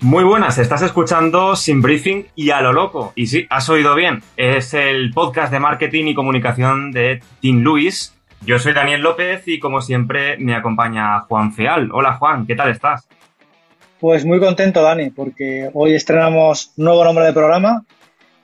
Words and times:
Muy 0.00 0.24
buenas, 0.24 0.58
estás 0.58 0.82
escuchando 0.82 1.56
Sin 1.56 1.80
Briefing 1.80 2.26
y 2.34 2.50
a 2.50 2.60
lo 2.60 2.74
loco. 2.74 3.12
Y 3.16 3.28
sí, 3.28 3.46
has 3.48 3.70
oído 3.70 3.94
bien, 3.94 4.22
es 4.36 4.74
el 4.74 5.10
podcast 5.14 5.50
de 5.50 5.58
marketing 5.58 6.04
y 6.04 6.14
comunicación 6.14 6.92
de 6.92 7.22
Tim 7.40 7.62
Luis. 7.62 8.14
Yo 8.42 8.58
soy 8.58 8.74
Daniel 8.74 9.00
López 9.00 9.48
y 9.48 9.58
como 9.58 9.80
siempre 9.80 10.36
me 10.36 10.54
acompaña 10.54 11.20
Juan 11.20 11.54
Feal. 11.54 11.88
Hola 11.92 12.12
Juan, 12.18 12.46
¿qué 12.46 12.54
tal 12.54 12.70
estás? 12.70 13.08
Pues 13.98 14.26
muy 14.26 14.38
contento, 14.38 14.82
Dani, 14.82 15.08
porque 15.08 15.70
hoy 15.72 15.94
estrenamos 15.94 16.72
nuevo 16.76 17.02
nombre 17.02 17.24
de 17.24 17.32
programa 17.32 17.82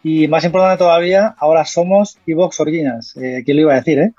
y 0.02 0.28
más 0.28 0.44
importante 0.44 0.78
todavía, 0.78 1.34
ahora 1.38 1.66
somos 1.66 2.18
Evox 2.26 2.60
Originals. 2.60 3.14
Eh, 3.18 3.42
¿Quién 3.44 3.58
lo 3.58 3.64
iba 3.64 3.74
a 3.74 3.76
decir, 3.76 3.98
eh? 3.98 4.12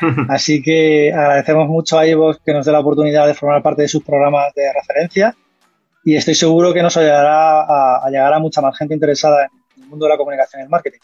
Así 0.28 0.62
que 0.62 1.10
agradecemos 1.10 1.68
mucho 1.68 1.98
a 1.98 2.06
Evox 2.06 2.38
que 2.44 2.52
nos 2.52 2.66
dé 2.66 2.72
la 2.72 2.80
oportunidad 2.80 3.26
de 3.26 3.32
formar 3.32 3.62
parte 3.62 3.82
de 3.82 3.88
sus 3.88 4.04
programas 4.04 4.52
de 4.54 4.70
referencia 4.74 5.34
y 6.06 6.14
estoy 6.14 6.36
seguro 6.36 6.72
que 6.72 6.84
nos 6.84 6.96
ayudará 6.96 7.62
a, 7.62 8.08
llegar 8.08 8.32
a 8.32 8.38
mucha 8.38 8.60
más 8.60 8.78
gente 8.78 8.94
interesada 8.94 9.48
en 9.76 9.82
el 9.82 9.88
mundo 9.88 10.06
de 10.06 10.12
la 10.12 10.16
comunicación 10.16 10.60
y 10.60 10.62
el 10.62 10.68
marketing. 10.68 11.00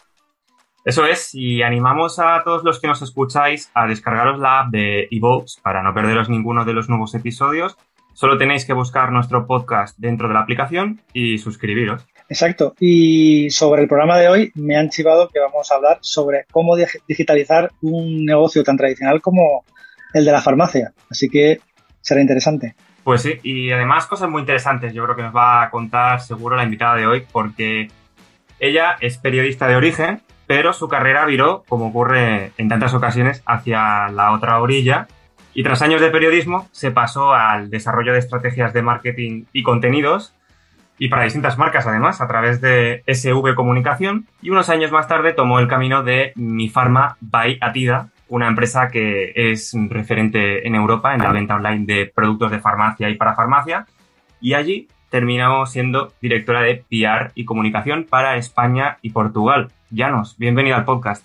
Eso 0.85 1.05
es, 1.05 1.35
y 1.35 1.61
animamos 1.61 2.19
a 2.19 2.41
todos 2.45 2.63
los 2.63 2.79
que 2.79 2.87
nos 2.87 3.01
escucháis 3.01 3.69
a 3.73 3.85
descargaros 3.85 4.39
la 4.39 4.61
app 4.61 4.71
de 4.71 5.09
eVox 5.11 5.57
para 5.61 5.83
no 5.83 5.93
perderos 5.93 6.29
ninguno 6.29 6.63
de 6.63 6.71
los 6.71 6.87
nuevos 6.87 7.13
episodios. 7.15 7.75
Solo 8.13 8.37
tenéis 8.37 8.63
que 8.63 8.71
buscar 8.71 9.11
nuestro 9.11 9.45
podcast 9.45 9.97
dentro 9.97 10.29
de 10.29 10.35
la 10.35 10.39
aplicación 10.39 11.01
y 11.11 11.37
suscribiros. 11.37 12.05
Exacto. 12.29 12.73
Y 12.79 13.49
sobre 13.49 13.81
el 13.81 13.89
programa 13.89 14.17
de 14.17 14.29
hoy 14.29 14.51
me 14.55 14.77
han 14.77 14.89
chivado 14.89 15.27
que 15.27 15.41
vamos 15.41 15.69
a 15.69 15.75
hablar 15.75 15.97
sobre 15.99 16.45
cómo 16.49 16.77
digitalizar 16.77 17.73
un 17.81 18.23
negocio 18.23 18.63
tan 18.63 18.77
tradicional 18.77 19.21
como 19.21 19.65
el 20.13 20.23
de 20.23 20.31
la 20.31 20.41
farmacia. 20.41 20.93
Así 21.09 21.27
que 21.27 21.59
será 21.99 22.21
interesante. 22.21 22.75
Pues 23.03 23.21
sí, 23.21 23.39
y 23.43 23.71
además 23.71 24.07
cosas 24.07 24.29
muy 24.29 24.41
interesantes 24.41 24.93
yo 24.93 25.03
creo 25.03 25.15
que 25.15 25.23
nos 25.23 25.35
va 25.35 25.63
a 25.63 25.69
contar 25.69 26.21
seguro 26.21 26.55
la 26.55 26.63
invitada 26.63 26.95
de 26.95 27.05
hoy 27.05 27.25
porque 27.31 27.89
ella 28.59 28.95
es 29.01 29.17
periodista 29.17 29.67
de 29.67 29.75
origen, 29.75 30.21
pero 30.47 30.71
su 30.71 30.87
carrera 30.87 31.25
viró, 31.25 31.63
como 31.67 31.87
ocurre 31.87 32.51
en 32.57 32.69
tantas 32.69 32.93
ocasiones, 32.93 33.43
hacia 33.45 34.07
la 34.07 34.31
otra 34.31 34.61
orilla 34.61 35.07
y 35.53 35.63
tras 35.63 35.81
años 35.81 36.01
de 36.01 36.09
periodismo 36.09 36.67
se 36.71 36.91
pasó 36.91 37.33
al 37.33 37.69
desarrollo 37.69 38.13
de 38.13 38.19
estrategias 38.19 38.73
de 38.73 38.81
marketing 38.81 39.45
y 39.51 39.63
contenidos 39.63 40.33
y 40.97 41.09
para 41.09 41.23
distintas 41.23 41.57
marcas 41.57 41.85
además 41.85 42.21
a 42.21 42.27
través 42.27 42.61
de 42.61 43.03
SV 43.07 43.55
Comunicación 43.55 44.27
y 44.41 44.49
unos 44.49 44.69
años 44.69 44.91
más 44.91 45.07
tarde 45.07 45.33
tomó 45.33 45.59
el 45.59 45.67
camino 45.67 46.03
de 46.03 46.31
Mi 46.35 46.69
Pharma 46.69 47.17
by 47.19 47.57
Atida, 47.61 48.09
una 48.33 48.47
empresa 48.47 48.87
que 48.87 49.31
es 49.35 49.75
referente 49.89 50.67
en 50.67 50.73
Europa 50.73 51.13
en 51.13 51.21
la 51.21 51.31
venta 51.31 51.53
online 51.53 51.85
de 51.85 52.07
productos 52.07 52.49
de 52.49 52.59
farmacia 52.59 53.07
y 53.11 53.13
para 53.13 53.35
farmacia. 53.35 53.85
Y 54.41 54.55
allí 54.55 54.87
terminó 55.11 55.67
siendo 55.67 56.11
directora 56.19 56.61
de 56.61 56.83
PR 56.89 57.31
y 57.35 57.45
comunicación 57.45 58.05
para 58.09 58.35
España 58.37 58.97
y 59.03 59.11
Portugal. 59.11 59.69
Llanos, 59.91 60.35
bienvenido 60.39 60.75
al 60.75 60.83
podcast. 60.83 61.23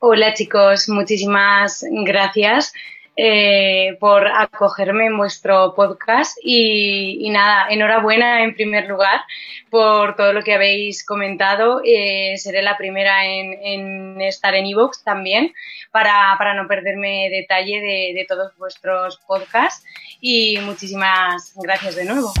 Hola 0.00 0.34
chicos, 0.34 0.90
muchísimas 0.90 1.82
gracias. 1.90 2.74
Eh, 3.16 3.96
por 4.00 4.26
acogerme 4.28 5.06
en 5.06 5.18
vuestro 5.18 5.74
podcast 5.74 6.38
y, 6.42 7.28
nada, 7.30 7.66
enhorabuena 7.68 8.42
en 8.44 8.54
primer 8.54 8.86
lugar 8.86 9.20
por 9.68 10.16
todo 10.16 10.32
lo 10.32 10.42
que 10.42 10.54
habéis 10.54 11.04
comentado. 11.04 11.82
Eh, 11.84 12.38
seré 12.38 12.62
la 12.62 12.78
primera 12.78 13.26
en, 13.26 14.20
estar 14.22 14.54
en 14.54 14.66
Evox 14.66 15.02
también 15.04 15.52
para, 15.90 16.54
no 16.54 16.66
perderme 16.68 17.28
detalle 17.30 17.80
de, 17.80 18.12
de 18.14 18.26
todos 18.26 18.56
vuestros 18.56 19.18
podcasts 19.26 19.84
y 20.20 20.58
muchísimas 20.62 21.52
gracias 21.56 21.96
de 21.96 22.04
nuevo. 22.04 22.32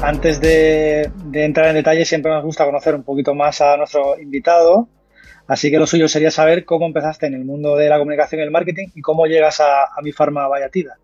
Antes 0.00 0.40
de, 0.40 1.10
de, 1.24 1.44
entrar 1.44 1.68
en 1.68 1.74
detalle, 1.74 2.04
siempre 2.04 2.30
nos 2.30 2.44
gusta 2.44 2.64
conocer 2.64 2.94
un 2.94 3.02
poquito 3.02 3.34
más 3.34 3.60
a 3.60 3.76
nuestro 3.76 4.18
invitado. 4.20 4.88
Así 5.48 5.70
que 5.70 5.78
lo 5.78 5.86
suyo 5.86 6.08
sería 6.08 6.30
saber 6.30 6.66
cómo 6.66 6.84
empezaste 6.84 7.26
en 7.26 7.32
el 7.32 7.44
mundo 7.46 7.74
de 7.74 7.88
la 7.88 7.98
comunicación 7.98 8.42
y 8.42 8.44
el 8.44 8.50
marketing 8.50 8.88
y 8.94 9.00
cómo 9.00 9.26
llegas 9.26 9.60
a, 9.60 9.88
mi 10.02 10.12
farma 10.12 10.46
Vallatida. 10.46 10.98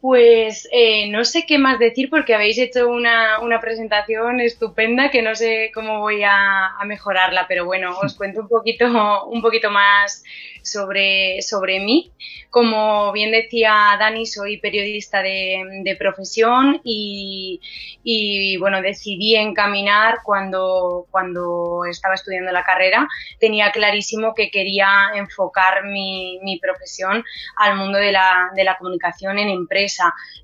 Pues 0.00 0.66
eh, 0.72 1.10
no 1.10 1.26
sé 1.26 1.44
qué 1.46 1.58
más 1.58 1.78
decir 1.78 2.08
porque 2.08 2.34
habéis 2.34 2.56
hecho 2.56 2.88
una, 2.88 3.38
presentación 3.60 4.40
estupenda 4.40 5.10
que 5.10 5.20
no 5.20 5.34
sé 5.34 5.70
cómo 5.74 6.00
voy 6.00 6.22
a, 6.24 6.70
mejorarla, 6.86 7.46
pero 7.46 7.66
bueno, 7.66 7.98
os 7.98 8.14
cuento 8.14 8.40
un 8.40 8.48
poquito, 8.48 8.86
un 9.26 9.42
poquito 9.42 9.70
más 9.70 10.22
sobre, 10.62 11.42
sobre 11.42 11.80
mí. 11.80 12.12
Como 12.50 13.12
bien 13.12 13.30
decía 13.30 13.96
Dani, 13.98 14.26
soy 14.26 14.58
periodista 14.58 15.22
de, 15.22 15.96
profesión 15.98 16.80
y, 16.82 18.56
bueno, 18.58 18.82
decidí 18.82 19.36
encaminar 19.36 20.18
cuando, 20.24 21.06
cuando 21.10 21.84
estaba 21.88 22.14
estudiando 22.14 22.50
la 22.50 22.64
carrera. 22.64 23.06
Tenía 23.38 23.70
clarísimo 23.70 24.34
que 24.34 24.50
quería 24.50 25.10
enfocar 25.14 25.84
mi, 25.84 26.58
profesión 26.60 27.24
al 27.56 27.76
mundo 27.76 27.98
de 27.98 28.12
la, 28.12 28.50
de 28.54 28.64
la, 28.64 28.76
comunicación 28.76 29.38
en 29.38 29.48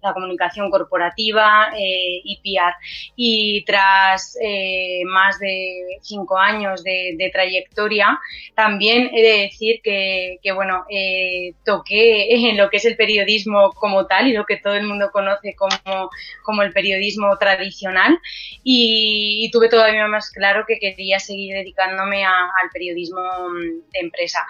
la 0.03 0.13
comunicación 0.13 0.71
corporativa 0.71 1.71
eh, 1.77 2.21
y 2.25 2.41
PR. 2.43 2.75
Y 3.17 3.65
tras 3.65 4.37
eh, 4.41 5.03
más 5.07 5.39
de 5.39 5.99
cinco 6.03 6.39
años 6.39 6.83
de, 6.83 7.31
trayectoria, 7.33 8.19
también 8.55 9.11
he 9.13 9.23
de 9.23 9.43
decir 9.43 9.81
que, 9.83 10.39
que 10.43 10.53
bueno, 10.53 10.85
eh, 10.91 11.55
toqué 11.65 12.35
en 12.51 12.57
lo 12.57 12.71
que 12.71 12.77
es 12.79 12.85
el 12.85 12.97
periodismo 12.97 13.73
como 13.73 14.07
tal 14.07 14.29
y 14.29 14.33
lo 14.33 14.47
que 14.47 14.57
todo 14.57 14.75
el 14.75 14.87
mundo 14.87 15.11
conoce 15.13 15.55
como, 15.57 16.11
como 16.43 16.63
el 16.63 16.73
periodismo 16.73 17.37
tradicional 17.37 18.19
y, 18.63 19.51
tuve 19.53 19.69
todavía 19.69 20.07
más 20.09 20.31
claro 20.31 20.65
que 20.67 20.79
quería 20.79 21.19
seguir 21.19 21.55
dedicándome 21.55 22.25
al 22.25 22.71
periodismo 22.73 23.21
mm, 23.21 23.91
de 23.93 24.01
empresa. 24.01 24.45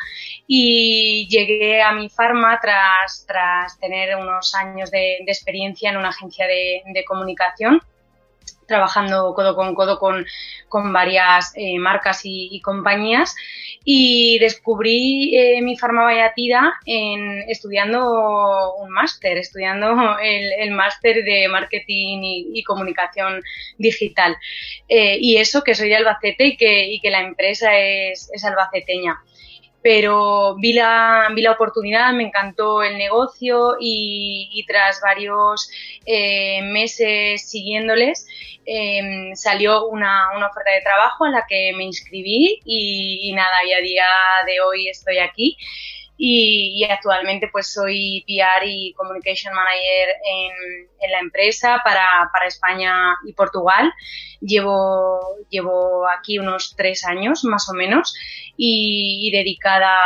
Y 0.46 1.28
llegué 1.28 1.82
a 1.82 1.92
mi 1.92 2.08
farma 2.08 2.58
tras, 2.60 3.24
tras 3.26 3.78
tener 3.78 4.16
unos 4.16 4.54
años 4.54 4.85
de, 4.90 5.18
experiencia 5.26 5.90
en 5.90 5.96
una 5.96 6.08
agencia 6.08 6.46
de, 6.46 7.04
comunicación 7.06 7.80
trabajando 8.66 9.32
codo 9.34 9.54
con 9.54 9.74
codo 9.74 9.98
con, 9.98 10.24
varias 10.92 11.52
eh, 11.56 11.78
marcas 11.78 12.22
y, 12.24 12.60
compañías 12.60 13.34
y 13.84 14.38
descubrí 14.40 15.36
eh, 15.36 15.62
mi 15.62 15.78
farmavallatida 15.78 16.74
en 16.84 17.48
estudiando 17.48 18.74
un 18.74 18.90
máster, 18.90 19.38
estudiando 19.38 20.18
el, 20.20 20.70
máster 20.72 21.22
de 21.22 21.48
marketing 21.48 22.20
y, 22.22 22.62
comunicación 22.64 23.40
digital. 23.78 24.36
Eh, 24.88 25.18
y 25.20 25.36
eso 25.36 25.62
que 25.62 25.76
soy 25.76 25.88
de 25.88 25.96
Albacete 25.96 26.56
y 26.58 27.00
que, 27.00 27.10
la 27.10 27.20
empresa 27.20 27.78
es, 27.78 28.28
es 28.32 28.44
albaceteña 28.44 29.22
pero 29.86 30.56
vi 30.56 30.72
la, 30.72 31.28
vi 31.32 31.42
la 31.42 31.52
oportunidad, 31.52 32.12
me 32.12 32.24
encantó 32.24 32.82
el 32.82 32.98
negocio 32.98 33.76
y, 33.78 34.64
tras 34.66 35.00
varios 35.00 35.70
eh, 36.04 36.60
meses 36.62 37.48
siguiéndoles 37.48 38.26
em, 38.64 39.32
salió 39.36 39.86
una, 39.86 40.30
oferta 40.50 40.72
de 40.72 40.80
trabajo 40.80 41.24
en 41.26 41.34
la 41.34 41.44
que 41.48 41.72
me 41.76 41.84
inscribí 41.84 42.58
y, 42.64 43.32
nada, 43.36 43.54
y 43.64 43.74
a 43.74 43.80
día 43.80 44.08
de 44.46 44.60
hoy 44.60 44.88
estoy 44.88 45.18
aquí. 45.18 45.56
Y, 46.18 46.84
actualmente 46.84 47.48
pues 47.52 47.72
soy 47.72 48.24
PR 48.26 48.64
y 48.66 48.92
Communication 48.94 49.54
Manager 49.54 50.08
en, 50.32 51.10
la 51.10 51.20
empresa 51.20 51.80
para, 51.84 52.30
España 52.46 53.16
y 53.26 53.32
Portugal. 53.32 53.92
Llevo, 54.40 55.20
llevo 55.50 56.06
aquí 56.08 56.38
unos 56.38 56.74
tres 56.76 57.04
años 57.06 57.44
más 57.44 57.68
o 57.68 57.74
menos 57.74 58.14
y, 58.56 59.30
dedicada, 59.32 59.98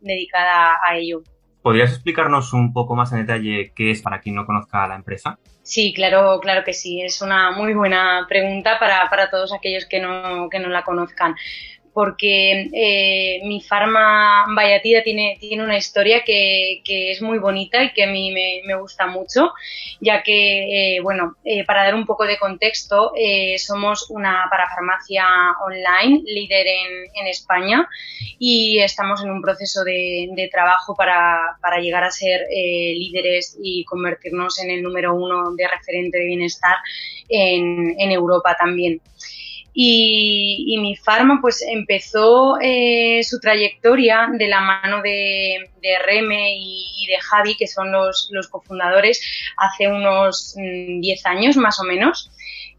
dedicada 0.00 0.78
a 0.86 0.96
ello. 0.96 1.22
¿Podrías 1.62 1.90
explicarnos 1.90 2.54
un 2.54 2.72
poco 2.72 2.96
más 2.96 3.12
en 3.12 3.26
detalle 3.26 3.72
qué 3.76 3.90
es 3.90 4.00
para 4.00 4.20
quien 4.20 4.34
no 4.34 4.46
conozca 4.46 4.86
la 4.88 4.96
empresa? 4.96 5.38
Sí, 5.62 5.92
claro, 5.92 6.40
claro 6.40 6.64
que 6.64 6.72
sí. 6.72 7.02
Es 7.02 7.20
una 7.20 7.50
muy 7.50 7.74
buena 7.74 8.24
pregunta 8.28 8.78
para, 8.78 9.08
para 9.10 9.30
todos 9.30 9.52
aquellos 9.52 9.84
que 9.84 10.00
no, 10.00 10.48
que 10.48 10.58
no 10.58 10.68
la 10.68 10.84
conozcan 10.84 11.34
porque 11.92 12.68
eh, 12.72 13.40
mi 13.44 13.60
farma 13.60 14.46
Vallatida 14.54 15.02
tiene, 15.02 15.36
tiene 15.40 15.64
una 15.64 15.76
historia 15.76 16.22
que, 16.24 16.80
es 16.84 17.22
muy 17.22 17.38
bonita 17.38 17.82
y 17.82 17.92
que 17.92 18.04
a 18.04 18.06
mí 18.06 18.32
me, 18.32 18.74
gusta 18.76 19.06
mucho, 19.06 19.52
ya 20.00 20.22
que, 20.22 20.96
eh, 20.96 21.00
bueno, 21.00 21.36
eh, 21.44 21.64
para 21.64 21.84
dar 21.84 21.94
un 21.94 22.06
poco 22.06 22.24
de 22.24 22.38
contexto, 22.38 23.12
somos 23.58 24.10
una 24.10 24.46
parafarmacia 24.50 25.24
online 25.64 26.22
líder 26.24 26.66
en, 26.66 27.26
España 27.26 27.86
y 28.38 28.78
estamos 28.80 29.22
en 29.22 29.30
un 29.30 29.42
proceso 29.42 29.84
de, 29.84 30.48
trabajo 30.50 30.94
para, 30.96 31.56
para, 31.60 31.80
llegar 31.80 32.02
a 32.02 32.10
ser 32.10 32.46
líderes 32.50 33.56
y 33.62 33.84
convertirnos 33.84 34.58
en 34.58 34.70
el 34.70 34.82
número 34.82 35.14
uno 35.14 35.54
de 35.54 35.68
referente 35.68 36.18
de 36.18 36.24
bienestar 36.24 36.76
en, 37.28 37.94
en 37.98 38.10
Europa 38.10 38.56
también. 38.58 39.00
Y, 39.72 40.76
mi 40.80 40.96
farma 40.96 41.38
pues 41.40 41.62
empezó 41.62 42.58
eh, 42.60 43.20
su 43.22 43.38
trayectoria 43.38 44.28
de 44.32 44.48
la 44.48 44.60
mano 44.60 45.02
de, 45.02 45.68
Reme 46.04 46.56
y, 46.56 47.06
de 47.06 47.18
Javi, 47.20 47.56
que 47.56 47.66
son 47.66 47.92
los, 47.92 48.28
los 48.32 48.48
cofundadores, 48.48 49.20
hace 49.56 49.88
unos 49.88 50.54
10 50.56 51.22
mm, 51.24 51.28
años 51.28 51.56
más 51.56 51.80
o 51.80 51.84
menos. 51.84 52.30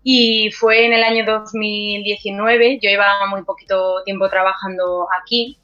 Y 0.04 0.50
fue 0.52 0.86
en 0.86 0.94
el 0.94 1.04
año 1.04 1.26
2019, 1.26 2.80
yo 2.82 2.90
llevaba 2.90 3.28
muy 3.28 3.44
poquito 3.44 4.02
tiempo 4.04 4.28
trabajando 4.30 5.08
aquí, 5.22 5.60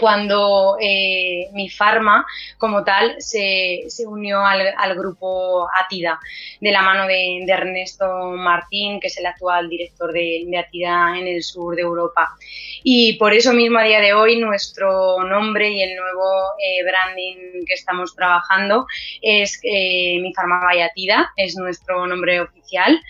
cuando 0.00 0.76
eh, 0.80 1.48
mi 1.52 1.70
farma 1.70 2.26
como 2.58 2.84
tal 2.84 3.16
se, 3.18 3.86
unió 4.06 4.44
al, 4.44 4.94
grupo 4.96 5.68
Atida 5.72 6.18
de 6.60 6.72
la 6.72 6.82
mano 6.82 7.06
de, 7.06 7.44
Ernesto 7.46 8.06
Martín, 8.36 9.00
que 9.00 9.06
es 9.06 9.16
el 9.18 9.26
actual 9.26 9.68
director 9.68 10.12
de, 10.12 10.46
Atida 10.58 11.18
en 11.18 11.26
el 11.26 11.42
sur 11.42 11.76
de 11.76 11.82
Europa. 11.82 12.36
Y 12.82 13.14
por 13.14 13.32
eso 13.32 13.52
mismo 13.52 13.78
a 13.78 13.84
día 13.84 14.00
de 14.00 14.12
hoy 14.12 14.38
nuestro 14.38 15.22
nombre 15.24 15.70
y 15.70 15.82
el 15.82 15.96
nuevo 15.96 16.52
eh, 16.58 16.82
branding 16.84 17.64
que 17.64 17.74
estamos 17.74 18.14
trabajando 18.14 18.86
es 19.22 19.58
eh, 19.62 20.18
Mi 20.20 20.32
Farma 20.34 20.60
by 20.60 20.82
Atida, 20.82 21.32
es 21.36 21.56
nuestro 21.56 22.06
nombre 22.06 22.40
oficial. 22.40 23.00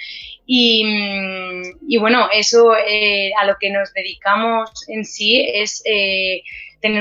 Y, 0.46 0.84
mm, 0.84 1.62
y 1.88 1.98
bueno, 1.98 2.28
eso 2.32 2.76
eh, 2.76 3.32
a 3.38 3.44
lo 3.44 3.56
que 3.58 3.70
nos 3.70 3.92
dedicamos 3.92 4.70
en 4.88 5.04
sí 5.04 5.44
es 5.52 5.82
eh, 5.84 6.42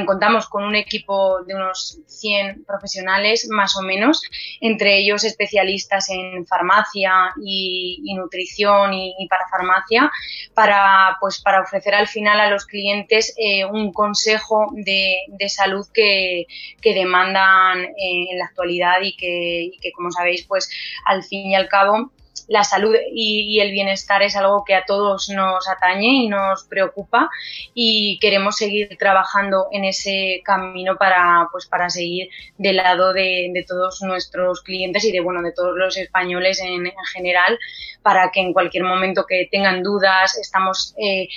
contamos 0.06 0.48
con 0.48 0.64
un 0.64 0.76
equipo 0.76 1.44
de 1.44 1.56
unos 1.56 2.00
100 2.08 2.66
profesionales 2.66 3.48
más 3.50 3.76
o 3.78 3.82
menos, 3.82 4.22
entre 4.62 4.98
ellos 4.98 5.24
especialistas 5.24 6.10
en 6.10 6.46
farmacia 6.48 7.34
y, 7.44 8.14
nutrición 8.16 8.94
y, 8.94 9.28
para 9.30 9.48
farmacia, 9.50 10.12
para, 10.54 11.18
pues, 11.20 11.42
para 11.42 11.62
ofrecer 11.62 11.94
al 11.96 12.08
final 12.08 12.40
a 12.40 12.50
los 12.50 12.66
clientes 12.66 13.34
eh, 13.38 13.66
un 13.66 13.92
consejo 13.92 14.68
de, 14.74 15.18
salud 15.50 15.86
que, 15.94 16.46
demandan 16.82 17.84
eh, 17.84 18.32
en 18.32 18.40
la 18.40 18.46
actualidad 18.46 19.02
y 19.02 19.16
que, 19.16 19.64
y 19.74 19.78
que, 19.80 19.92
como 19.92 20.12
sabéis, 20.12 20.46
pues 20.48 20.70
al 21.06 21.24
fin 21.24 21.52
y 21.52 21.56
al 21.56 21.68
cabo 21.68 22.12
la 22.48 22.64
salud 22.64 22.96
y, 23.12 23.60
el 23.60 23.72
bienestar 23.72 24.22
es 24.22 24.36
algo 24.36 24.64
que 24.66 24.76
a 24.76 24.86
todos 24.86 25.30
nos 25.30 25.68
atañe 25.68 26.08
y 26.08 26.28
nos 26.28 26.64
preocupa 26.66 27.30
y 27.74 28.20
queremos 28.20 28.58
seguir 28.58 28.98
trabajando 28.98 29.68
en 29.72 29.86
ese 29.86 30.42
camino 30.44 30.98
para, 30.98 31.48
pues, 31.52 31.66
para 31.66 31.90
seguir 31.90 32.30
del 32.58 32.78
lado 32.78 33.14
de, 33.14 33.66
todos 33.68 34.02
nuestros 34.02 34.62
clientes 34.62 35.04
y 35.06 35.12
de, 35.12 35.22
bueno, 35.22 35.42
de 35.42 35.52
todos 35.52 35.76
los 35.76 35.98
españoles 35.98 36.62
en, 36.62 36.92
general 37.14 37.58
para 38.02 38.30
que 38.32 38.42
en 38.42 38.54
cualquier 38.54 38.84
momento 38.84 39.26
que 39.26 39.48
tengan 39.52 39.82
dudas, 39.82 40.38
estamos 40.38 40.94
eh, 40.98 41.28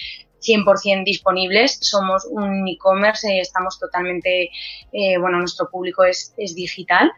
100% 0.41 1.05
disponibles. 1.05 1.79
Somos 1.81 2.27
un 2.31 2.67
e-commerce, 2.69 3.29
eh, 3.29 3.41
estamos 3.41 3.79
totalmente, 3.79 4.51
eh, 4.93 5.19
bueno, 5.19 5.39
nuestro 5.39 5.69
público 5.71 6.05
es, 6.05 6.35
es, 6.37 6.55
digital 6.55 7.11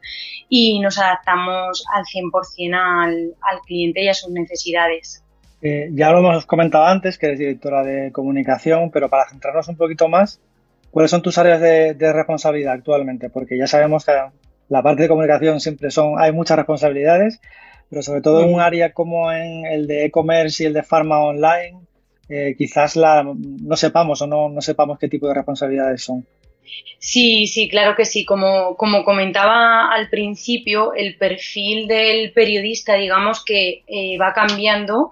y 0.49 0.81
nos 0.81 0.99
adaptamos 0.99 1.85
al 1.95 2.05
100% 2.05 2.75
al, 2.75 3.35
al 3.41 3.61
cliente 3.61 4.03
y 4.03 4.09
a 4.09 4.15
sus 4.15 4.31
necesidades. 4.31 5.25
Eh, 5.63 5.91
ya 5.93 6.11
lo 6.11 6.19
hemos 6.19 6.47
comentado 6.47 6.87
antes, 6.87 7.19
que 7.19 7.27
eres 7.27 7.39
directora 7.39 7.85
de 7.85 8.13
comunicación, 8.13 8.91
pero 8.91 9.11
para 9.11 9.29
centrarnos 9.29 9.69
un 9.69 9.77
poquito 9.77 10.09
más, 10.09 10.41
¿cuáles 10.91 11.11
son 11.11 11.23
tus 11.23 11.37
áreas 11.37 11.61
de, 11.61 11.95
de 11.95 12.13
responsabilidad 12.13 12.73
actualmente? 12.73 13.29
Porque 13.29 13.59
ya 13.59 13.67
sabemos 13.67 14.07
que 14.07 14.13
la 14.69 14.83
parte 14.83 15.03
de 15.03 15.09
comunicación 15.09 15.61
siempre 15.61 15.91
son, 15.91 16.15
hay 16.19 16.33
muchas 16.33 16.57
responsabilidades, 16.57 17.41
pero 17.91 18.03
sobre 18.03 18.23
todo 18.23 18.43
en 18.45 18.55
un 18.55 18.61
área 18.61 18.93
como 18.93 19.33
en 19.33 19.67
el 19.67 19.87
de 19.87 20.07
e-commerce 20.07 20.63
y 20.63 20.67
el 20.67 20.73
de 20.73 20.85
pharma 20.85 21.19
online, 21.19 21.81
eh, 22.31 22.55
quizás 22.57 22.97
la, 22.97 23.25
no 23.25 23.77
sepamos 23.77 24.23
o 24.23 24.27
no, 24.27 24.49
no 24.49 24.61
sepamos 24.61 24.99
qué 24.99 25.09
tipo 25.09 25.27
de 25.29 25.35
responsabilidades 25.35 26.05
son. 26.05 26.25
Sí, 27.03 27.47
sí, 27.47 27.69
claro 27.69 27.97
que 27.97 28.05
sí. 28.05 28.27
Como, 28.27 28.77
como 28.77 29.05
comentaba 29.05 29.91
al 29.91 30.11
principio, 30.11 30.93
el 30.95 31.17
perfil 31.17 31.89
del 31.89 32.33
periodista, 32.33 32.95
digamos 32.95 33.43
que 33.43 33.85
eh, 33.87 34.19
va 34.19 34.35
cambiando 34.35 35.11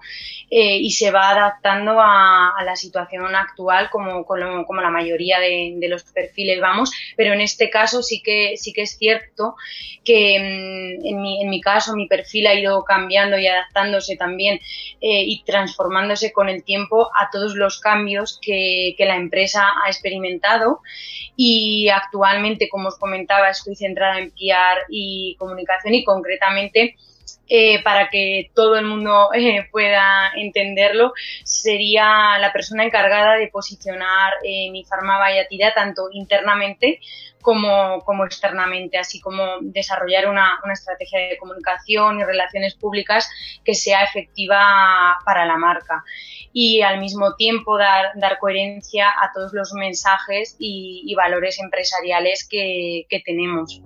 eh, 0.51 0.77
y 0.77 0.91
se 0.91 1.11
va 1.11 1.31
adaptando 1.31 1.99
a, 1.99 2.53
la 2.63 2.75
situación 2.75 3.35
actual, 3.35 3.89
como, 3.91 4.23
como, 4.23 4.81
la 4.81 4.89
mayoría 4.91 5.39
de, 5.39 5.77
los 5.89 6.03
perfiles, 6.03 6.59
vamos. 6.61 6.91
Pero 7.15 7.33
en 7.33 7.41
este 7.41 7.71
caso 7.71 8.03
sí 8.03 8.21
que, 8.21 8.55
sí 8.57 8.71
que 8.71 8.83
es 8.83 8.97
cierto 8.97 9.55
que 10.03 10.39
mm, 10.39 11.05
en, 11.05 11.21
mi, 11.21 11.41
en 11.41 11.49
mi 11.49 11.59
caso 11.61 11.95
mi 11.95 12.07
perfil 12.07 12.47
ha 12.47 12.53
ido 12.53 12.83
cambiando 12.83 13.37
y 13.37 13.47
adaptándose 13.47 14.15
también 14.15 14.59
eh, 15.01 15.23
y 15.23 15.43
transformándose 15.43 16.31
con 16.31 16.49
el 16.49 16.63
tiempo 16.63 17.09
a 17.19 17.29
todos 17.31 17.55
los 17.55 17.79
cambios 17.79 18.39
que, 18.41 18.95
que 18.97 19.05
la 19.05 19.17
empresa 19.17 19.67
ha 19.83 19.89
experimentado 19.89 20.81
y 21.41 21.48
actualmente, 21.89 22.69
como 22.69 22.89
os 22.89 22.97
comentaba, 22.97 23.49
estoy 23.49 23.75
centrada 23.75 24.19
en 24.19 24.31
PR 24.31 24.85
y 24.89 25.35
comunicación 25.37 25.93
y 25.93 26.03
concretamente 26.03 26.95
eh, 27.51 27.81
para 27.81 28.09
que 28.09 28.51
todo 28.53 28.77
el 28.77 28.85
mundo 28.85 29.29
eh, 29.33 29.67
pueda 29.71 30.31
entenderlo, 30.35 31.13
sería 31.43 32.37
la 32.37 32.53
persona 32.53 32.85
encargada 32.85 33.37
de 33.37 33.47
posicionar 33.47 34.33
eh, 34.43 34.69
mi 34.71 34.85
farma 34.85 35.17
Vallatida 35.17 35.73
tanto 35.73 36.09
internamente 36.11 36.99
como, 37.41 38.25
externamente, 38.25 38.99
así 38.99 39.19
como 39.19 39.43
desarrollar 39.61 40.27
una, 40.27 40.59
estrategia 40.71 41.21
de 41.21 41.37
comunicación 41.37 42.19
y 42.19 42.23
relaciones 42.23 42.75
públicas 42.75 43.27
que 43.63 43.73
sea 43.73 44.03
efectiva 44.03 45.17
para 45.25 45.45
la 45.45 45.57
marca 45.57 46.03
y 46.53 46.81
al 46.81 46.99
mismo 46.99 47.35
tiempo 47.35 47.77
dar, 47.77 48.11
dar 48.15 48.39
coherencia 48.39 49.09
a 49.09 49.31
todos 49.33 49.53
los 49.53 49.73
mensajes 49.73 50.55
y, 50.59 51.13
valores 51.15 51.59
empresariales 51.59 52.47
que, 52.49 53.05
que 53.09 53.19
tenemos. 53.19 53.81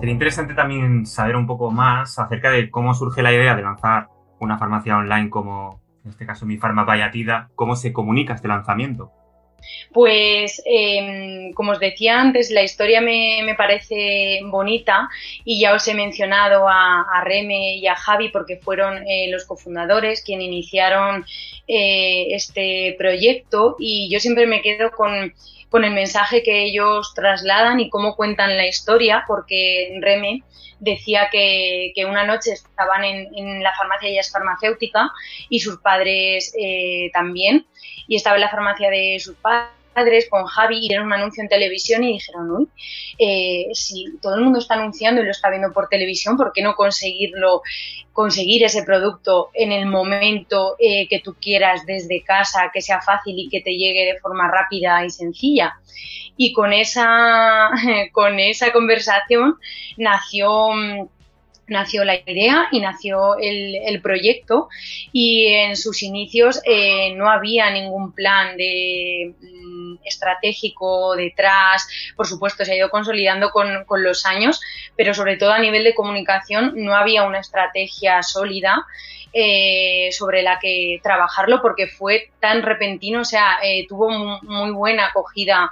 Sería 0.00 0.14
interesante 0.14 0.54
también 0.54 1.04
saber 1.04 1.36
un 1.36 1.46
poco 1.46 1.70
más 1.70 2.18
acerca 2.18 2.50
de 2.50 2.70
cómo 2.70 2.94
surge 2.94 3.22
la 3.22 3.32
idea 3.32 3.54
de 3.54 3.62
lanzar 3.62 4.08
una 4.38 4.56
farmacia 4.56 4.96
online 4.96 5.28
como, 5.28 5.82
en 6.04 6.12
este 6.12 6.24
caso, 6.24 6.46
mi 6.46 6.56
Farma 6.56 6.84
Vallatida, 6.84 7.50
cómo 7.54 7.76
se 7.76 7.92
comunica 7.92 8.32
este 8.32 8.48
lanzamiento. 8.48 9.12
Pues, 9.92 10.62
eh, 10.64 11.50
como 11.54 11.72
os 11.72 11.80
decía 11.80 12.20
antes, 12.20 12.50
la 12.50 12.62
historia 12.62 13.00
me, 13.00 13.42
me, 13.44 13.54
parece 13.54 14.40
bonita 14.44 15.08
y 15.44 15.60
ya 15.60 15.74
os 15.74 15.86
he 15.88 15.94
mencionado 15.94 16.68
a, 16.68 17.02
a 17.02 17.24
Reme 17.24 17.76
y 17.76 17.86
a 17.86 17.96
Javi 17.96 18.28
porque 18.28 18.56
fueron 18.56 19.06
eh, 19.06 19.28
los 19.30 19.44
cofundadores 19.44 20.22
quienes 20.22 20.46
iniciaron 20.46 21.24
eh, 21.66 22.34
este 22.34 22.94
proyecto 22.98 23.76
y 23.78 24.10
yo 24.10 24.18
siempre 24.20 24.46
me 24.46 24.62
quedo 24.62 24.90
con 24.90 25.32
con 25.70 25.84
el 25.84 25.92
mensaje 25.92 26.42
que 26.42 26.64
ellos 26.64 27.12
trasladan 27.14 27.80
y 27.80 27.88
cómo 27.88 28.16
cuentan 28.16 28.56
la 28.56 28.66
historia, 28.66 29.24
porque 29.26 29.96
Reme 30.00 30.42
decía 30.80 31.28
que, 31.30 31.92
que 31.94 32.06
una 32.06 32.24
noche 32.24 32.52
estaban 32.52 33.04
en, 33.04 33.28
en, 33.34 33.62
la 33.62 33.72
farmacia, 33.74 34.08
ella 34.08 34.20
es 34.20 34.32
farmacéutica, 34.32 35.10
y 35.48 35.60
sus 35.60 35.78
padres 35.78 36.52
eh, 36.58 37.10
también, 37.12 37.66
y 38.08 38.16
estaba 38.16 38.36
en 38.36 38.42
la 38.42 38.50
farmacia 38.50 38.90
de 38.90 39.18
sus 39.20 39.36
padres 39.36 39.79
padres, 39.92 40.28
con 40.28 40.44
Javi, 40.44 40.80
dieron 40.80 41.06
un 41.06 41.12
anuncio 41.12 41.42
en 41.42 41.48
televisión 41.48 42.04
y 42.04 42.12
dijeron, 42.12 42.50
uy, 42.50 42.68
eh, 43.18 43.66
si 43.74 44.16
todo 44.20 44.34
el 44.36 44.42
mundo 44.42 44.58
está 44.58 44.74
anunciando 44.74 45.20
y 45.20 45.24
lo 45.24 45.30
está 45.30 45.50
viendo 45.50 45.72
por 45.72 45.88
televisión, 45.88 46.36
¿por 46.36 46.52
qué 46.52 46.62
no 46.62 46.74
conseguirlo, 46.74 47.62
conseguir 48.12 48.64
ese 48.64 48.82
producto 48.82 49.50
en 49.54 49.72
el 49.72 49.86
momento 49.86 50.76
eh, 50.78 51.06
que 51.08 51.20
tú 51.20 51.34
quieras 51.40 51.86
desde 51.86 52.22
casa, 52.22 52.70
que 52.72 52.82
sea 52.82 53.00
fácil 53.00 53.38
y 53.38 53.48
que 53.48 53.60
te 53.60 53.76
llegue 53.76 54.12
de 54.12 54.20
forma 54.20 54.50
rápida 54.50 55.04
y 55.04 55.10
sencilla? 55.10 55.74
Y 56.36 56.52
con 56.52 56.72
esa, 56.72 57.70
con 58.12 58.38
esa 58.38 58.72
conversación 58.72 59.56
nació 59.96 60.72
mm, 60.72 61.08
nació 61.70 62.04
la 62.04 62.16
idea 62.16 62.68
y 62.70 62.80
nació 62.80 63.36
el, 63.38 64.00
proyecto 64.02 64.68
y 65.12 65.46
en 65.46 65.76
sus 65.76 66.02
inicios 66.02 66.60
eh, 66.64 67.14
no 67.14 67.30
había 67.30 67.70
ningún 67.70 68.12
plan 68.12 68.56
de 68.56 69.34
mm, 69.40 69.96
estratégico 70.04 71.14
detrás, 71.16 71.88
por 72.16 72.26
supuesto 72.26 72.64
se 72.64 72.72
ha 72.72 72.76
ido 72.76 72.90
consolidando 72.90 73.50
con, 73.50 73.84
los 74.02 74.26
años, 74.26 74.60
pero 74.96 75.14
sobre 75.14 75.36
todo 75.36 75.52
a 75.52 75.58
nivel 75.58 75.84
de 75.84 75.94
comunicación 75.94 76.72
no 76.76 76.94
había 76.94 77.22
una 77.22 77.38
estrategia 77.38 78.22
sólida 78.22 78.84
eh, 79.32 80.08
sobre 80.12 80.42
la 80.42 80.58
que 80.58 80.98
trabajarlo 81.02 81.62
porque 81.62 81.86
fue 81.86 82.30
tan 82.40 82.62
repentino, 82.62 83.20
o 83.20 83.24
sea, 83.24 83.58
eh, 83.62 83.86
tuvo 83.88 84.10
muy, 84.10 84.72
buena 84.72 85.06
acogida 85.06 85.70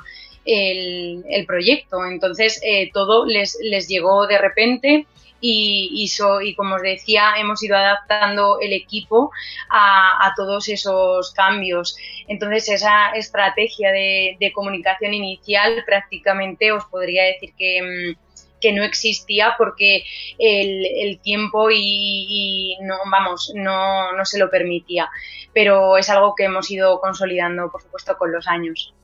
el, 0.49 1.45
proyecto. 1.47 2.05
Entonces, 2.05 2.61
todo 2.93 3.27
les, 3.27 3.59
les 3.63 3.89
llegó 3.89 4.27
de 4.27 4.39
repente 4.39 5.07
y, 5.41 6.11
y, 6.43 6.55
como 6.55 6.77
os 6.77 6.83
decía, 6.83 7.35
hemos 7.39 7.63
ido 7.63 7.77
adaptando 7.77 8.59
el 8.61 8.73
equipo 8.73 9.31
a, 9.71 10.33
todos 10.37 10.69
esos 10.69 11.33
cambios. 11.33 11.97
Entonces, 12.27 12.69
esa 12.69 13.11
estrategia 13.13 13.93
de, 13.93 14.53
comunicación 14.55 15.15
inicial 15.15 15.85
prácticamente 15.87 16.73
os 16.73 16.85
podría 16.87 17.25
decir 17.25 17.53
que 17.57 17.83
mm, 18.17 18.29
que 18.61 18.73
no 18.73 18.83
existía 18.83 19.55
porque 19.57 20.03
el, 20.37 21.21
tiempo 21.21 21.69
y, 21.71 22.77
no 22.83 22.97
vamos 23.09 23.53
no, 23.55 24.13
no 24.15 24.25
se 24.25 24.39
lo 24.39 24.51
permitía 24.51 25.09
pero 25.55 25.97
es 25.97 26.11
algo 26.11 26.35
que 26.35 26.45
hemos 26.45 26.69
ido 26.69 27.01
consolidando 27.01 27.71
por 27.71 27.83
supuesto 27.83 28.19
con 28.19 28.33
los 28.33 28.49
años 28.49 28.95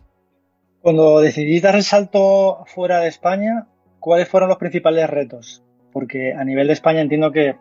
cuando 0.84 1.18
decidís 1.18 1.62
dar 1.62 1.74
el 1.74 1.82
salto 1.82 2.62
fuera 2.66 3.00
de 3.00 3.08
España 3.08 3.66
cuáles 3.98 4.28
fueron 4.28 4.48
los 4.48 4.58
principales 4.58 5.10
retos 5.10 5.64
porque 5.94 6.34
a 6.34 6.44
nivel 6.44 6.66
de 6.66 6.72
España 6.74 7.00
entiendo 7.00 7.30
que, 7.30 7.54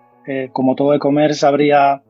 como 0.51 0.75
todo 0.75 0.93
e-commerce, 0.95 1.45
habría 1.45 2.01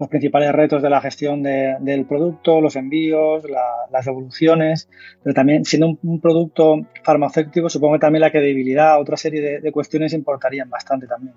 los 0.00 0.08
principales 0.08 0.50
retos 0.50 0.82
de 0.82 0.88
la 0.88 1.00
gestión 1.02 1.42
del 1.42 2.06
producto, 2.06 2.60
los 2.60 2.74
envíos, 2.74 3.44
las 3.90 4.04
devoluciones, 4.06 4.88
pero 5.22 5.34
también 5.34 5.64
siendo 5.66 5.98
un, 6.02 6.20
producto 6.20 6.86
farmacéutico, 7.04 7.68
supongo 7.68 7.94
que 7.94 8.00
también 8.00 8.22
la 8.22 8.30
credibilidad, 8.30 8.98
otra 8.98 9.18
serie 9.18 9.60
de 9.60 9.72
cuestiones 9.72 10.14
importarían 10.14 10.70
bastante 10.70 11.06
también. 11.06 11.34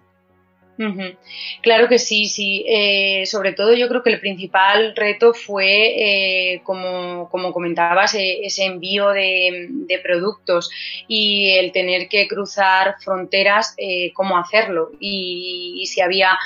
Claro 1.61 1.87
que 1.87 1.99
sí, 1.99 2.27
sí. 2.27 2.65
Eh, 2.67 3.25
sobre 3.25 3.53
todo 3.53 3.73
yo 3.73 3.87
creo 3.87 4.01
que 4.01 4.11
el 4.11 4.19
principal 4.19 4.95
reto 4.95 5.33
fue, 5.33 6.53
eh, 6.55 6.61
como, 6.63 7.29
comentabas, 7.29 8.15
eh, 8.15 8.39
ese 8.43 8.65
envío 8.65 9.09
de, 9.09 9.69
productos 10.01 10.71
y 11.07 11.51
el 11.57 11.71
tener 11.71 12.07
que 12.07 12.27
cruzar 12.27 12.95
fronteras, 13.03 13.75
cómo 14.13 14.37
hacerlo 14.37 14.91
y, 14.99 15.85
si 15.85 16.01
había 16.01 16.37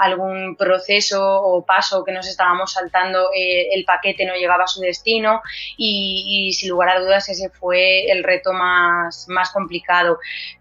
algún 0.00 0.56
proceso 0.56 1.40
o 1.40 1.64
paso 1.64 2.04
que 2.04 2.12
nos 2.12 2.26
estábamos 2.26 2.72
saltando, 2.72 3.28
el 3.34 3.84
paquete 3.84 4.24
no 4.24 4.34
llegaba 4.34 4.64
a 4.64 4.66
su 4.66 4.80
destino 4.80 5.40
y, 5.76 6.52
sin 6.52 6.70
lugar 6.70 6.96
a 6.96 7.00
dudas 7.00 7.28
ese 7.28 7.50
fue 7.50 8.10
el 8.10 8.24
reto 8.24 8.52
más 8.52 9.50
complicado. 9.52 10.18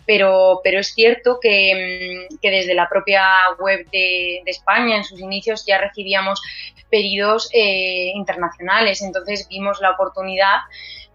Pero, 0.07 0.61
pero 0.63 0.79
es 0.79 0.93
cierto 0.93 1.39
que, 1.39 2.27
que 2.41 2.49
desde 2.49 2.73
la 2.73 2.89
propia 2.89 3.23
web 3.59 3.85
de, 3.91 4.41
España, 4.45 4.95
en 4.95 5.03
sus 5.03 5.19
inicios 5.19 5.65
ya 5.67 5.77
recibíamos 5.77 6.41
pedidos 6.89 7.49
eh, 7.53 8.11
internacionales, 8.15 9.01
entonces 9.01 9.47
vimos 9.49 9.81
la 9.81 9.91
oportunidad 9.91 10.61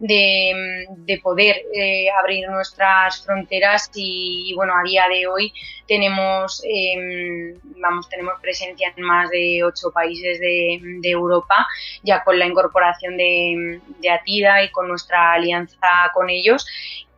de, 0.03 1.21
poder 1.23 1.63
eh, 1.75 2.09
abrir 2.21 2.49
nuestras 2.49 3.25
fronteras 3.25 3.91
y, 3.95 4.53
bueno, 4.57 4.73
a 4.77 4.83
día 4.83 5.09
de 5.09 5.27
hoy 5.29 5.53
tenemos, 5.87 6.63
em, 6.67 7.59
vamos, 7.81 8.09
tenemos 8.09 8.35
presencia 8.41 8.93
en 8.97 9.05
más 9.05 9.31
de 9.31 9.63
ocho 9.63 9.93
países 9.93 10.41
de, 10.41 10.81
Europa, 11.05 11.67
ya 12.03 12.25
con 12.25 12.39
la 12.39 12.47
incorporación 12.47 13.17
de 13.17 14.11
Atida 14.11 14.63
y 14.65 14.71
con 14.71 14.89
nuestra 14.89 15.33
alianza 15.33 16.11
con 16.15 16.31
ellos 16.31 16.67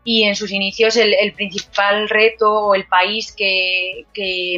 y 0.04 0.24
en 0.24 0.36
sus 0.36 0.52
inicios 0.52 0.96
el, 0.96 1.32
principal 1.32 2.08
reto 2.10 2.52
o 2.52 2.74
el 2.74 2.86
país 2.86 3.34
que, 3.34 4.04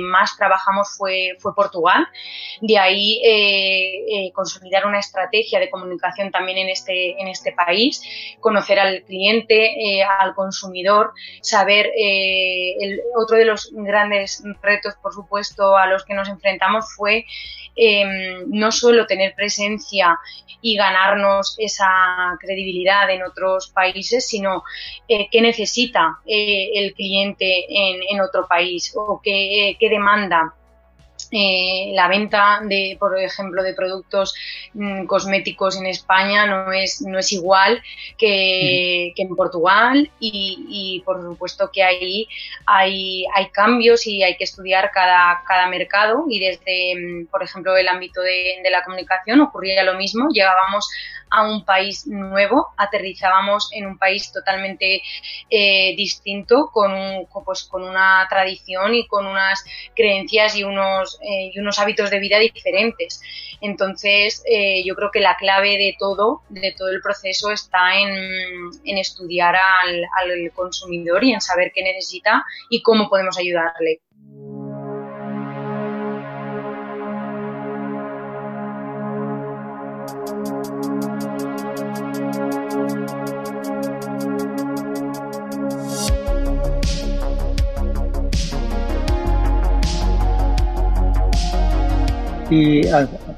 más 0.03 0.37
trabajamos 0.37 0.97
fue, 0.99 1.37
fue 1.39 1.55
Portugal. 1.55 2.07
De 2.61 2.79
ahí 2.79 3.21
eh, 3.25 4.27
eh, 4.27 4.33
consolidar 4.33 4.87
una 4.87 4.99
estrategia 4.99 5.61
de 5.61 5.71
comunicación 5.71 6.33
también 6.33 6.59
en 6.59 6.69
este, 6.69 7.21
en 7.21 7.29
este 7.29 7.53
país, 7.53 8.03
conocer 8.41 8.81
al 8.81 9.03
cliente, 9.05 9.99
eh, 9.99 10.03
al 10.03 10.35
consumidor, 10.35 11.13
saber 11.43 11.93
el, 11.97 13.01
otro 13.17 13.37
de 13.37 13.45
los 13.45 13.71
grandes 13.73 14.43
retos, 14.63 14.95
por 15.01 15.15
supuesto, 15.15 15.77
a 15.77 15.87
los 15.87 16.05
que 16.05 16.15
nos 16.15 16.29
enfrentamos 16.29 16.87
fue 16.97 17.25
Em, 17.79 18.45
no 18.49 18.73
solo 18.73 19.07
tener 19.07 19.35
presencia 19.35 20.19
y 20.63 20.77
ganarnos 20.79 21.57
esa 21.59 21.87
credibilidad 22.41 23.11
en 23.11 23.23
otros 23.23 23.69
países, 23.69 24.27
sino 24.27 24.65
eh, 25.09 25.29
qué 25.37 25.43
necesita 25.43 26.19
eh, 26.25 26.71
el 26.77 26.95
cliente 26.95 27.67
en, 27.69 28.23
otro 28.23 28.47
país 28.49 28.91
o 28.97 29.21
qué, 29.23 29.77
qué 29.79 29.91
demanda 29.91 30.55
eh, 31.39 31.93
la 31.93 32.09
venta 32.09 32.61
de, 32.63 32.97
por 32.99 33.19
ejemplo, 33.19 33.63
de 33.63 33.75
productos 33.75 34.35
mm, 34.73 35.05
cosméticos 35.05 35.77
en 35.77 35.85
España 35.85 36.47
no 36.47 36.73
es, 36.73 37.03
no 37.03 37.19
es 37.19 37.31
igual 37.31 37.83
que, 38.17 39.13
en 39.15 39.37
Portugal 39.37 40.11
y, 40.19 41.03
por 41.05 41.21
supuesto 41.21 41.69
que 41.71 41.83
ahí 41.83 42.27
hay, 42.65 43.27
hay 43.35 43.51
cambios 43.51 44.07
y 44.07 44.23
hay 44.23 44.39
que 44.39 44.45
estudiar 44.45 44.91
cada, 44.95 45.43
cada 45.47 45.67
mercado. 45.69 46.25
Y 46.27 46.41
desde, 46.41 46.95
mm, 46.97 47.27
por 47.27 47.43
ejemplo, 47.43 47.77
el 47.77 47.89
ámbito 47.89 48.23
de, 48.23 48.61
de 48.63 48.71
la 48.71 48.83
comunicación 48.83 49.43
ocurría 49.43 49.85
lo 49.85 49.95
mismo, 49.95 50.29
llegábamos 50.33 50.89
a 51.31 51.43
un 51.43 51.65
país 51.65 52.07
nuevo, 52.07 52.69
aterrizábamos 52.77 53.71
en 53.73 53.87
un 53.87 53.99
país 53.99 54.33
totalmente 54.33 55.03
eh, 55.51 55.95
distinto, 55.97 56.71
con, 56.73 56.93
un, 56.93 57.27
pues, 57.45 57.65
con 57.65 57.83
una 57.83 58.27
tradición 58.29 58.95
y 58.95 59.07
con 59.07 59.27
unas 59.27 59.65
creencias 59.95 60.57
y 60.57 60.65
unos, 60.65 61.19
eh, 61.27 61.51
y 61.53 61.59
unos 61.59 61.79
hábitos 61.79 62.11
de 62.11 62.21
vida 62.21 62.39
diferentes. 62.39 63.21
Entonces, 63.61 64.43
eh, 64.49 64.85
yo 64.85 64.95
creo 64.95 65.11
que 65.11 65.21
la 65.21 65.37
clave 65.37 65.71
de 65.71 65.97
todo, 65.99 66.43
de 66.49 66.73
todo 66.73 66.89
el 66.89 67.01
proceso, 67.01 67.51
está 67.51 67.99
en, 67.99 68.11
en 68.85 68.99
estudiar 68.99 69.57
al, 69.57 70.05
al 70.23 70.53
consumidor 70.53 71.25
y 71.25 71.33
en 71.33 71.41
saber 71.41 71.73
qué 71.75 71.83
necesita 71.83 72.45
y 72.71 72.83
cómo 72.83 73.09
podemos 73.09 73.39
ayudarle. 73.39 74.01
Y 92.49 92.83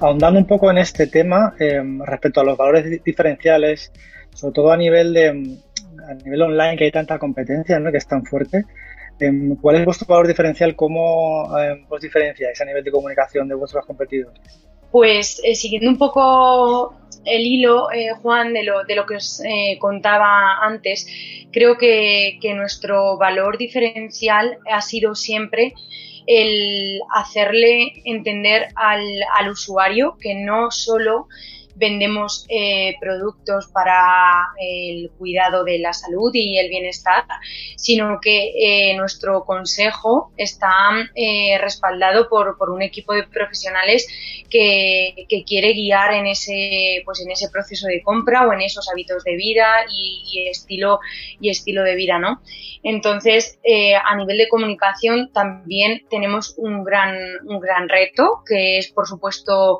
ahondando 0.00 0.38
un 0.38 0.46
poco 0.46 0.70
en 0.70 0.78
este 0.78 1.06
tema, 1.06 1.54
em, 1.58 2.00
respecto 2.02 2.40
a 2.40 2.44
los 2.44 2.58
valores 2.58 3.02
diferenciales, 3.02 3.90
sobre 4.34 4.54
todo 4.54 4.70
a 4.70 4.76
nivel 4.76 5.14
de 5.14 5.58
a 6.08 6.14
nivel 6.14 6.42
online 6.42 6.76
que 6.76 6.84
hay 6.84 6.90
tanta 6.90 7.18
competencia, 7.18 7.78
¿no? 7.78 7.90
que 7.90 7.98
es 7.98 8.06
tan 8.06 8.24
fuerte, 8.24 8.64
em, 9.20 9.56
¿cuál 9.56 9.76
es 9.76 9.84
vuestro 9.84 10.06
valor 10.06 10.26
diferencial? 10.26 10.74
¿Cómo 10.76 11.48
em, 11.58 11.84
os 11.88 12.00
diferenciáis 12.00 12.60
a 12.60 12.64
nivel 12.64 12.84
de 12.84 12.90
comunicación 12.90 13.48
de 13.48 13.54
vuestros 13.54 13.84
competidores? 13.84 14.40
Pues 14.90 15.40
eh, 15.44 15.54
siguiendo 15.54 15.90
un 15.90 15.98
poco 15.98 16.94
el 17.24 17.42
hilo, 17.42 17.90
eh, 17.92 18.10
Juan, 18.22 18.54
de 18.54 18.62
lo, 18.62 18.84
de 18.84 18.94
lo 18.94 19.04
que 19.04 19.16
os 19.16 19.40
eh, 19.44 19.76
contaba 19.78 20.58
antes, 20.62 21.06
creo 21.52 21.76
que, 21.76 22.38
que 22.40 22.54
nuestro 22.54 23.18
valor 23.18 23.58
diferencial 23.58 24.58
ha 24.70 24.80
sido 24.80 25.14
siempre 25.14 25.74
el 26.28 27.00
hacerle 27.10 28.02
entender 28.04 28.68
al, 28.76 29.02
al 29.34 29.48
usuario 29.48 30.18
que 30.20 30.34
no 30.34 30.70
solo 30.70 31.26
vendemos 31.78 32.44
eh, 32.48 32.96
productos 33.00 33.68
para 33.68 34.48
el 34.60 35.10
cuidado 35.16 35.64
de 35.64 35.78
la 35.78 35.92
salud 35.92 36.30
y 36.34 36.58
el 36.58 36.68
bienestar, 36.68 37.24
sino 37.76 38.18
que 38.20 38.52
eh, 38.58 38.96
nuestro 38.96 39.44
consejo 39.44 40.32
está 40.36 40.68
eh, 41.14 41.56
respaldado 41.60 42.28
por, 42.28 42.58
por, 42.58 42.70
un 42.70 42.82
equipo 42.82 43.14
de 43.14 43.22
profesionales 43.22 44.06
que, 44.50 45.26
que, 45.28 45.44
quiere 45.44 45.72
guiar 45.72 46.12
en 46.14 46.26
ese, 46.26 47.02
pues 47.04 47.20
en 47.20 47.30
ese 47.30 47.48
proceso 47.48 47.86
de 47.86 48.02
compra 48.02 48.46
o 48.46 48.52
en 48.52 48.60
esos 48.60 48.90
hábitos 48.90 49.24
de 49.24 49.36
vida 49.36 49.66
y, 49.90 50.48
estilo, 50.48 50.98
y 51.40 51.50
estilo 51.50 51.82
de 51.84 51.94
vida, 51.94 52.18
¿no? 52.18 52.42
Entonces, 52.82 53.58
a 54.04 54.14
nivel 54.16 54.38
de 54.38 54.48
comunicación 54.48 55.30
también 55.32 56.02
tenemos 56.08 56.54
un 56.58 56.84
gran, 56.84 57.16
un 57.46 57.60
gran 57.60 57.88
reto, 57.88 58.42
que 58.46 58.78
es, 58.78 58.88
por 58.88 59.06
supuesto, 59.06 59.78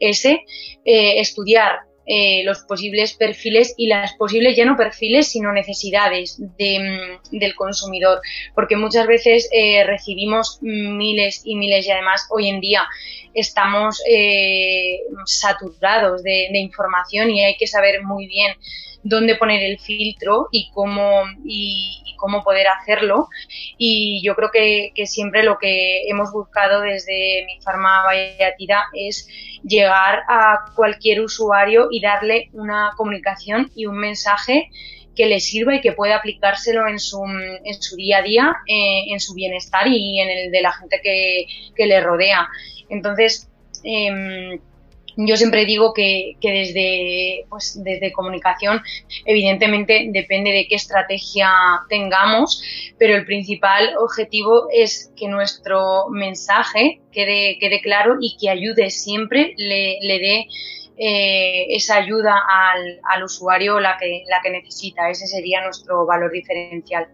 ese, 0.00 0.44
eh, 0.84 1.20
estudiar 1.40 1.80
eh, 2.06 2.42
los 2.44 2.60
posibles 2.62 3.14
perfiles 3.14 3.74
y 3.76 3.86
las 3.86 4.14
posibles 4.14 4.56
ya 4.56 4.64
no 4.64 4.76
perfiles 4.76 5.28
sino 5.28 5.52
necesidades 5.52 6.38
de, 6.58 7.18
mm, 7.30 7.38
del 7.38 7.54
consumidor. 7.54 8.20
Porque 8.54 8.76
muchas 8.76 9.06
veces 9.06 9.48
eh, 9.52 9.84
recibimos 9.84 10.58
miles 10.60 11.42
y 11.44 11.56
miles 11.56 11.86
y 11.86 11.90
además 11.90 12.26
hoy 12.30 12.48
en 12.48 12.60
día 12.60 12.86
estamos 13.32 14.02
saturados 15.24 16.24
de, 16.24 16.48
información 16.54 17.30
y 17.30 17.44
hay 17.44 17.56
que 17.56 17.68
saber 17.68 18.02
muy 18.02 18.26
bien 18.26 18.56
dónde 19.02 19.36
poner 19.36 19.62
el 19.62 19.78
filtro 19.78 20.48
y 20.50 20.70
cómo, 20.72 21.22
y, 21.44 22.14
cómo 22.16 22.42
poder 22.42 22.66
hacerlo. 22.68 23.28
Y 23.78 24.22
yo 24.22 24.34
creo 24.34 24.50
que, 24.52 24.92
siempre 25.06 25.42
lo 25.42 25.58
que 25.58 26.08
hemos 26.08 26.30
buscado 26.32 26.82
desde 26.82 27.44
mi 27.46 27.60
Farma 27.62 28.04
Vallatida 28.04 28.84
es 28.92 29.26
llegar 29.64 30.20
a 30.28 30.72
cualquier 30.74 31.20
usuario 31.22 31.88
y 31.90 32.00
darle 32.00 32.50
una 32.52 32.90
comunicación 32.96 33.70
y 33.74 33.86
un 33.86 33.98
mensaje 33.98 34.70
que 35.16 35.26
le 35.26 35.40
sirva 35.40 35.74
y 35.74 35.80
que 35.80 35.92
pueda 35.92 36.16
aplicárselo 36.16 36.86
en 36.86 36.98
su, 36.98 37.22
en 37.24 37.82
su 37.82 37.96
día 37.96 38.18
a 38.18 38.22
día, 38.22 38.56
eh, 38.66 39.04
en 39.12 39.20
su 39.20 39.34
bienestar 39.34 39.86
y 39.86 40.20
en 40.20 40.30
el 40.30 40.50
de 40.50 40.62
la 40.62 40.72
gente 40.72 41.00
que, 41.02 41.46
que 41.74 41.86
le 41.86 42.00
rodea. 42.00 42.48
Entonces, 42.88 43.50
eh, 43.84 44.60
yo 45.16 45.36
siempre 45.36 45.64
digo 45.64 45.92
que, 45.94 46.36
desde, 46.40 47.46
pues, 47.48 47.80
desde 47.82 48.12
comunicación, 48.12 48.80
evidentemente 49.24 50.08
depende 50.10 50.50
de 50.50 50.66
qué 50.68 50.76
estrategia 50.76 51.50
tengamos, 51.88 52.62
pero 52.98 53.16
el 53.16 53.24
principal 53.24 53.94
objetivo 53.98 54.68
es 54.72 55.12
que 55.16 55.28
nuestro 55.28 56.08
mensaje 56.10 57.00
quede, 57.12 57.58
quede 57.58 57.80
claro 57.80 58.16
y 58.20 58.36
que 58.40 58.50
ayude 58.50 58.90
siempre, 58.90 59.54
le, 59.56 59.98
le 60.00 60.18
dé 60.18 60.46
eh, 61.02 61.74
esa 61.74 61.96
ayuda 61.96 62.34
al, 62.34 63.00
al, 63.04 63.22
usuario 63.22 63.80
la 63.80 63.96
que, 63.98 64.24
la 64.28 64.40
que 64.42 64.50
necesita. 64.50 65.08
Ese 65.08 65.26
sería 65.26 65.64
nuestro 65.64 66.04
valor 66.04 66.30
diferencial. 66.30 67.08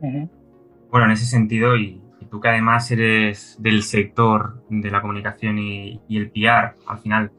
Bueno, 0.00 1.06
en 1.06 1.10
ese 1.10 1.26
sentido, 1.26 1.76
y, 1.76 2.00
tú 2.30 2.40
que 2.40 2.48
además 2.48 2.90
eres 2.90 3.56
del 3.60 3.82
sector 3.82 4.62
de 4.68 4.90
la 4.90 5.00
comunicación 5.00 5.58
y, 5.58 6.00
el 6.10 6.30
PR, 6.30 6.74
al 6.86 6.98
final 6.98 7.32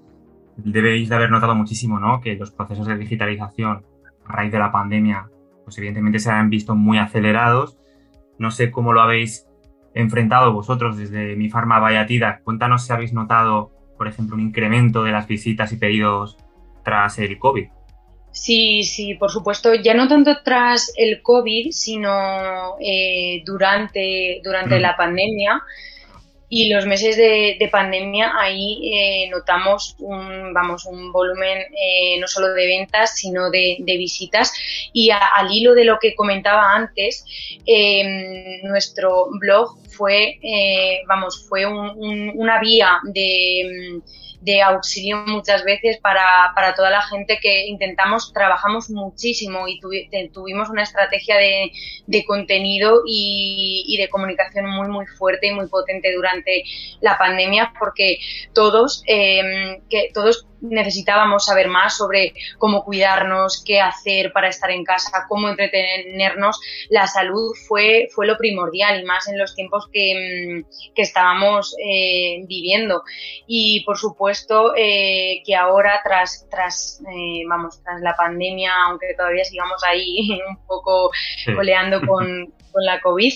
debéis 0.58 1.10
de 1.10 1.16
haber 1.16 1.30
notado 1.30 1.56
muchísimo, 1.56 2.00
¿no? 2.00 2.20
Que 2.22 2.36
los 2.36 2.52
procesos 2.52 2.88
de 2.88 2.98
digitalización 2.98 3.86
a 4.26 4.34
raíz 4.34 4.52
de 4.52 4.60
la 4.60 4.72
pandemia, 4.72 5.30
pues 5.64 5.78
evidentemente 5.78 6.20
se 6.20 6.32
han 6.32 6.50
visto 6.50 6.76
muy 6.76 6.98
acelerados. 6.98 7.78
No 8.40 8.52
sé 8.52 8.72
cómo 8.72 8.94
lo 8.94 9.02
habéis 9.02 9.48
enfrentado 9.94 10.54
vosotros 10.54 10.98
desde 10.98 11.36
mi 11.36 11.50
farma 11.50 11.80
Vallatida. 11.80 12.42
Cuéntanos 12.44 12.86
si 12.86 12.94
habéis 12.94 13.14
notado, 13.14 13.72
por 13.98 14.08
ejemplo, 14.08 14.36
un 14.36 14.42
incremento 14.42 15.04
de 15.04 15.12
las 15.12 15.28
visitas 15.28 15.72
y 15.74 15.78
pedidos 15.78 16.38
tras 16.84 17.20
el 17.20 17.38
COVID. 17.38 17.68
Sí, 18.38 18.84
sí, 18.84 19.16
por 19.16 19.32
supuesto, 19.32 19.74
ya 19.74 19.96
no 19.96 20.08
tanto 20.08 20.44
tras 20.44 20.94
el 20.96 21.24
COVID, 21.24 21.72
sino 21.72 22.78
eh, 22.80 23.42
durante, 23.44 24.42
durante 24.44 24.78
mm. 24.78 24.82
la 24.82 24.96
pandemia. 24.96 25.64
Y 26.48 26.70
los 26.70 26.86
meses 26.86 27.18
de, 27.18 27.68
pandemia 27.72 28.34
ahí 28.40 28.94
eh, 28.94 29.30
notamos 29.32 29.96
un, 30.00 30.54
vamos, 30.54 30.86
un 30.86 31.12
volumen 31.12 31.58
eh, 31.58 32.20
no 32.20 32.28
solo 32.28 32.54
de 32.54 32.68
ventas, 32.68 33.16
sino 33.16 33.50
de, 33.50 33.84
visitas. 33.86 34.54
Y 34.94 35.10
al 35.10 35.52
hilo 35.52 35.74
de 35.74 35.86
lo 35.86 35.98
que 36.00 36.14
comentaba 36.14 36.76
antes, 36.76 37.26
em, 37.66 38.62
nuestro 38.64 39.30
blog 39.40 39.78
fue, 39.98 40.40
vamos, 41.08 41.48
fue 41.50 41.66
una 41.66 42.60
vía 42.60 43.00
de 43.04 44.02
de 44.42 44.62
auxilio 44.62 45.18
muchas 45.26 45.64
veces 45.64 45.98
para, 45.98 46.52
para 46.56 46.74
toda 46.76 46.90
la 46.90 47.02
gente 47.02 47.40
que 47.42 47.68
intentamos, 47.68 48.32
trabajamos 48.34 48.90
muchísimo 48.90 49.68
y 49.68 49.80
tuvimos 50.32 50.70
una 50.70 50.84
estrategia 50.84 51.38
de, 51.38 51.72
de 52.06 52.26
contenido 52.26 53.02
y, 53.06 53.86
y, 53.88 53.98
de 53.98 54.10
comunicación 54.10 54.70
muy, 54.70 54.88
muy 54.88 55.06
fuerte 55.06 55.48
y 55.48 55.52
muy 55.52 55.68
potente 55.68 56.14
durante 56.14 56.64
la 57.02 57.18
pandemia 57.18 57.74
porque 57.80 58.20
todos, 58.54 59.04
eh, 59.08 59.82
que 59.90 60.12
todos 60.14 60.48
necesitábamos 60.62 61.46
saber 61.46 61.68
más 61.68 61.98
sobre 61.98 62.34
cómo 62.58 62.84
cuidarnos, 62.84 63.64
qué 63.66 63.80
hacer 63.80 64.32
para 64.34 64.50
estar 64.50 64.72
en 64.72 64.84
casa, 64.84 65.26
cómo 65.28 65.50
entretenernos. 65.50 66.60
La 66.90 67.08
salud 67.08 67.54
fue, 67.68 68.08
fue 68.14 68.28
lo 68.28 68.38
primordial 68.38 69.02
y 69.02 69.06
más 69.06 69.28
en 69.28 69.38
los 69.38 69.56
tiempos 69.56 69.88
que, 69.92 70.64
mm, 70.66 70.94
que 70.94 71.02
estábamos 71.02 71.76
eh, 71.84 72.44
viviendo. 72.48 73.04
Y 73.46 73.84
por 73.86 73.98
supuesto 73.98 74.74
eh, 74.76 75.42
que 75.46 75.56
ahora 75.56 76.02
tras, 76.04 76.48
tras, 76.50 77.02
eh, 77.02 77.44
vamos, 77.48 77.82
tras 77.84 78.02
la 78.02 78.16
pandemia, 78.16 78.72
aunque 78.88 79.14
todavía 79.16 79.46
sigamos 79.46 79.84
ahí 79.84 80.40
un 80.50 80.66
poco 80.66 81.12
coleando 81.56 82.02
con, 82.06 82.54
con 82.78 82.86
la 82.86 83.02
COVID, 83.02 83.34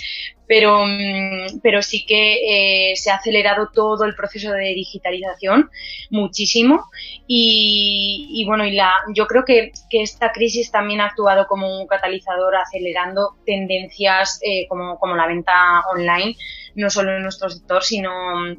pero, 0.47 0.85
mm, 0.85 1.61
pero 1.63 1.81
sí 1.81 2.05
que 2.05 2.91
eh, 2.91 2.95
se 2.95 3.09
ha 3.09 3.15
acelerado 3.15 3.69
todo 3.73 4.05
el 4.05 4.13
proceso 4.13 4.51
de 4.51 4.75
digitalización 4.75 5.71
muchísimo. 6.11 6.85
Y, 7.25 8.43
bueno, 8.45 8.65
y 8.65 8.71
la, 8.71 8.91
yo 9.15 9.25
creo 9.25 9.45
que, 9.45 9.71
que, 9.89 10.01
esta 10.01 10.31
crisis 10.31 10.69
también 10.69 11.01
ha 11.01 11.05
actuado 11.05 11.47
como 11.47 11.79
un 11.79 11.87
catalizador 11.87 12.55
acelerando 12.55 13.37
tendencias 13.45 14.39
eh, 14.43 14.67
como, 14.67 14.99
como 14.99 15.15
la 15.15 15.27
venta 15.27 15.53
online 15.93 16.35
no 16.75 16.89
solo 16.89 17.15
en 17.15 17.23
nuestro 17.23 17.49
sector, 17.49 17.83
sino, 17.83 18.09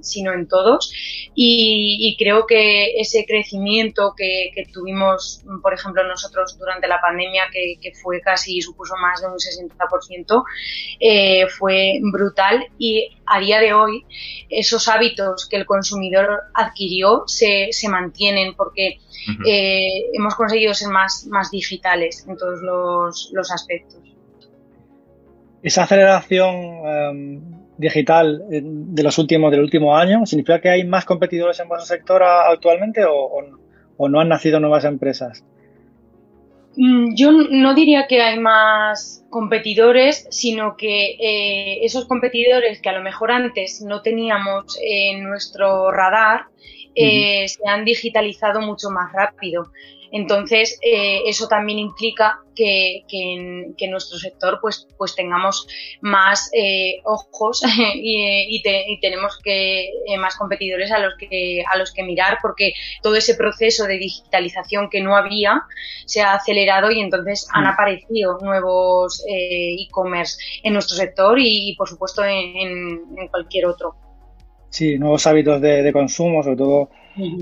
sino 0.00 0.32
en 0.32 0.46
todos. 0.48 0.92
Y, 1.34 2.16
creo 2.18 2.46
que 2.46 3.00
ese 3.00 3.24
crecimiento 3.26 4.14
que, 4.16 4.52
tuvimos, 4.72 5.42
por 5.62 5.74
ejemplo, 5.74 6.06
nosotros 6.06 6.58
durante 6.58 6.86
la 6.88 7.00
pandemia, 7.00 7.44
que, 7.52 7.92
fue 8.02 8.20
casi, 8.20 8.60
supuso 8.60 8.94
más 9.00 9.20
de 9.20 9.28
un 9.28 9.38
60%, 9.38 10.44
eh, 11.00 11.46
fue 11.48 12.00
brutal 12.02 12.66
y 12.78 13.16
a 13.26 13.40
día 13.40 13.60
de 13.60 13.72
hoy 13.72 14.04
esos 14.48 14.88
hábitos 14.88 15.48
que 15.48 15.56
el 15.56 15.66
consumidor 15.66 16.42
adquirió 16.54 17.24
se, 17.26 17.68
se 17.70 17.88
mantienen 17.88 18.54
porque 18.54 18.98
eh, 19.46 20.10
hemos 20.12 20.34
conseguido 20.34 20.74
ser 20.74 20.88
más, 20.88 21.26
más 21.30 21.50
digitales 21.50 22.26
en 22.28 22.36
todos 22.36 22.60
los, 22.62 23.30
los 23.32 23.50
aspectos. 23.50 24.00
Esa 25.62 25.84
aceleración 25.84 26.54
em, 26.84 27.61
digital 27.82 28.44
eh, 28.50 28.62
de 28.64 29.02
los 29.02 29.18
últimos 29.18 29.50
del 29.50 29.60
último 29.60 29.96
año? 29.96 30.24
¿Significa 30.24 30.60
que 30.60 30.70
hay 30.70 30.84
más 30.84 31.04
competidores 31.04 31.60
en 31.60 31.68
vuestro 31.68 31.86
sector 31.86 32.22
actualmente 32.22 33.04
o, 33.04 34.08
no 34.08 34.20
han 34.20 34.28
nacido 34.28 34.58
nuevas 34.58 34.84
empresas? 34.84 35.44
Mm, 36.76 37.14
yo 37.14 37.30
no 37.32 37.74
diría 37.74 38.06
que 38.06 38.22
hay 38.22 38.38
más 38.38 39.24
competidores, 39.28 40.26
sino 40.30 40.76
que 40.76 41.16
eh, 41.20 41.84
esos 41.84 42.06
competidores 42.06 42.80
que 42.80 42.88
a 42.88 42.92
lo 42.94 43.02
mejor 43.02 43.30
antes 43.30 43.82
no 43.82 44.00
teníamos 44.00 44.78
en 44.82 45.24
nuestro 45.24 45.90
radar 45.90 46.46
eh, 46.94 47.46
se 47.48 47.66
han 47.66 47.84
digitalizado 47.84 48.60
mucho 48.60 48.90
más 48.90 49.12
rápido. 49.12 49.72
Entonces, 50.12 50.78
eh, 50.82 51.22
eso 51.26 51.48
también 51.48 51.78
implica 51.78 52.38
que, 52.54 53.02
en, 53.08 53.74
nuestro 53.90 54.18
sector 54.18 54.58
pues, 54.60 54.86
pues 54.98 55.14
tengamos 55.14 55.66
más 56.02 56.50
eh, 56.52 57.00
ojos 57.04 57.62
y, 57.94 58.62
tenemos 59.00 59.38
que 59.42 59.84
eh, 59.84 60.18
más 60.18 60.36
competidores 60.36 60.92
a 60.92 60.98
los 60.98 61.14
que 61.16 61.64
a 61.70 61.78
los 61.78 61.92
que 61.92 62.02
mirar 62.02 62.38
porque 62.42 62.74
todo 63.02 63.16
ese 63.16 63.34
proceso 63.34 63.86
de 63.86 63.98
digitalización 63.98 64.90
que 64.90 65.00
no 65.00 65.16
había 65.16 65.62
se 66.04 66.20
ha 66.20 66.34
acelerado 66.34 66.90
y 66.90 67.00
entonces 67.00 67.48
han 67.52 67.64
mm. 67.64 67.68
aparecido 67.68 68.38
nuevos 68.42 69.24
e-commerce 69.26 70.38
en 70.62 70.74
nuestro 70.74 70.96
sector 70.96 71.38
y, 71.40 71.74
por 71.76 71.88
supuesto 71.88 72.22
en, 72.22 73.00
cualquier 73.30 73.64
otro. 73.66 73.94
Sí, 74.68 74.98
nuevos 74.98 75.26
hábitos 75.26 75.60
de, 75.62 75.90
consumo, 75.92 76.42
sobre 76.42 76.56
todo 76.56 76.90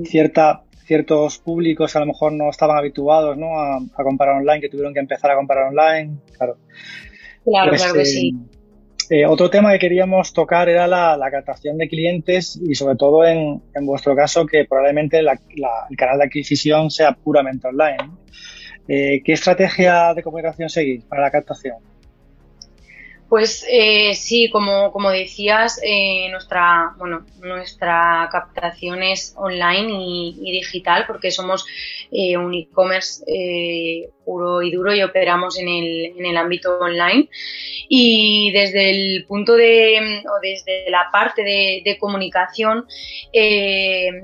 cierta 0.05 0.63
ciertos 0.91 1.39
públicos 1.39 1.95
a 1.95 2.01
lo 2.01 2.07
mejor 2.07 2.33
no 2.33 2.51
estaban 2.51 2.77
habituados 2.77 3.39
¿no? 3.39 3.61
A, 3.61 3.79
comprar 4.03 4.31
online, 4.31 4.61
que 4.61 4.69
tuvieron 4.69 4.93
que 4.93 4.99
empezar 4.99 5.31
a 5.31 5.37
comprar 5.37 5.69
online, 5.69 6.17
claro. 6.37 6.57
Claro, 7.45 7.71
pues, 7.71 7.81
claro 7.81 7.95
que 7.95 8.05
sí. 8.05 8.35
Eh, 9.09 9.25
otro 9.25 9.49
tema 9.49 9.71
que 9.71 9.79
queríamos 9.79 10.33
tocar 10.33 10.69
era 10.69 10.89
la, 10.89 11.31
captación 11.31 11.79
de 11.79 11.89
clientes 11.89 12.61
y 12.61 12.75
sobre 12.75 12.97
todo 12.97 13.25
en, 13.25 13.63
vuestro 13.83 14.17
caso 14.17 14.45
que 14.45 14.65
probablemente 14.65 15.21
el 15.21 15.29
canal 15.97 16.19
de 16.19 16.25
adquisición 16.25 16.91
sea 16.91 17.13
puramente 17.13 17.69
online. 17.69 18.11
Eh, 18.89 19.23
¿Qué 19.25 19.35
estrategia 19.35 20.13
de 20.13 20.25
comunicación 20.25 20.69
seguís 20.69 21.05
para 21.05 21.23
la 21.23 21.31
captación? 21.31 21.77
Pues 23.31 23.65
eh, 23.71 24.13
sí, 24.17 24.51
como, 24.51 24.91
como 24.91 25.09
decías, 25.09 25.81
eh, 25.85 26.29
nuestra, 26.33 26.97
bueno, 26.99 27.25
nuestra 27.39 28.29
captación 28.33 29.05
es 29.05 29.35
online 29.37 29.89
y, 29.89 30.51
digital 30.51 31.05
porque 31.07 31.31
somos 31.31 31.65
eh, 32.11 32.37
un 32.37 32.53
e-commerce 32.55 33.25
puro 34.31 34.63
y 34.63 34.71
duro 34.71 34.95
y 34.95 35.03
operamos 35.03 35.59
en 35.59 35.69
el, 35.69 36.15
en 36.17 36.27
el 36.27 36.37
ámbito 36.37 36.79
online. 36.79 37.29
Y 37.89 38.53
desde 38.53 38.91
el 38.91 39.25
punto 39.27 39.55
de, 39.55 40.23
o 40.25 40.41
desde 40.41 40.89
la 40.91 41.09
parte 41.11 41.43
de, 41.43 41.97
comunicación, 41.99 42.87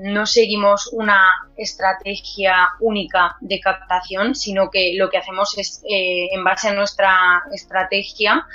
no 0.03 0.25
seguimos 0.25 0.89
una 0.93 1.21
estrategia 1.57 2.69
única 2.79 3.35
de 3.41 3.59
captación, 3.59 4.35
sino 4.35 4.69
que 4.71 4.93
lo 4.95 5.09
que 5.09 5.17
hacemos 5.17 5.57
es, 5.57 5.83
en 5.85 6.43
base 6.45 6.69
a 6.69 6.73
nuestra 6.73 7.43
estrategia, 7.53 8.45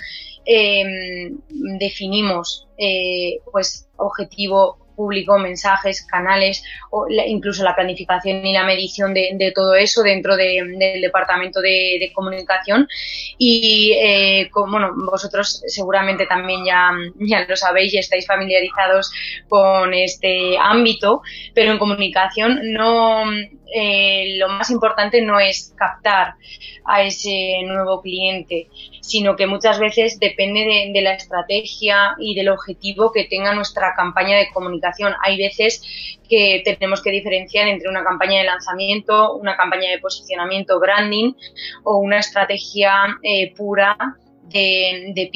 Em, 0.45 1.39
definimos 1.79 2.67
eh, 2.77 3.39
pues 3.53 3.89
objetivo 3.97 4.82
público, 4.95 5.39
mensajes, 5.39 6.07
canales, 6.07 6.63
o 6.91 7.07
incluso 7.09 7.63
la 7.65 7.75
planificación 7.75 8.45
y 8.47 8.53
la 8.53 8.65
medición 8.65 9.15
de, 9.15 9.53
todo 9.55 9.75
eso 9.75 10.03
dentro 10.03 10.37
del 10.37 11.01
departamento 11.01 11.61
de, 11.61 12.11
comunicación. 12.15 12.89
Y 13.39 13.93
eh, 14.01 14.51
bueno, 14.53 14.93
vosotros 14.95 15.63
seguramente 15.67 16.27
también 16.27 16.65
ya, 16.65 16.91
ya 17.19 17.45
lo 17.47 17.57
sabéis 17.57 17.95
y 17.95 17.99
estáis 17.99 18.27
familiarizados 18.27 19.11
con 19.49 19.95
este 19.95 20.57
ámbito, 20.59 21.23
pero 21.55 21.73
en 21.73 21.79
comunicación 21.79 22.61
no 22.73 23.25
eh, 23.75 24.37
lo 24.39 24.49
más 24.49 24.71
importante 24.71 25.23
no 25.23 25.41
es 25.41 25.73
captar 25.77 26.35
a 26.85 27.03
ese 27.03 27.63
nuevo 27.65 28.03
cliente, 28.03 28.69
sino 29.01 29.37
que 29.37 29.47
muchas 29.47 29.79
veces 29.79 30.19
depende 30.19 30.91
de, 30.93 31.03
la 31.03 31.15
estrategia 31.15 32.15
y 32.19 32.35
del 32.35 32.49
objetivo 32.49 33.13
que 33.13 33.25
tenga 33.25 33.55
nuestra 33.55 33.95
campaña 33.95 34.37
de 34.37 34.51
comunicación. 34.53 35.15
Hay 35.25 35.39
veces 35.39 35.83
que 36.29 36.63
tenemos 36.65 37.03
que 37.03 37.11
diferenciar 37.11 37.69
entre 37.69 37.89
una 37.89 38.05
campaña 38.05 38.39
de 38.39 38.45
lanzamiento, 38.45 39.35
una 39.35 39.57
campaña 39.57 39.91
de 39.91 39.99
posicionamiento, 39.99 40.79
branding 40.79 41.33
o 41.85 41.99
una 41.99 42.19
estrategia 42.19 43.19
eh, 43.23 43.55
pura 43.55 43.97
de, 44.43 45.13
de 45.15 45.31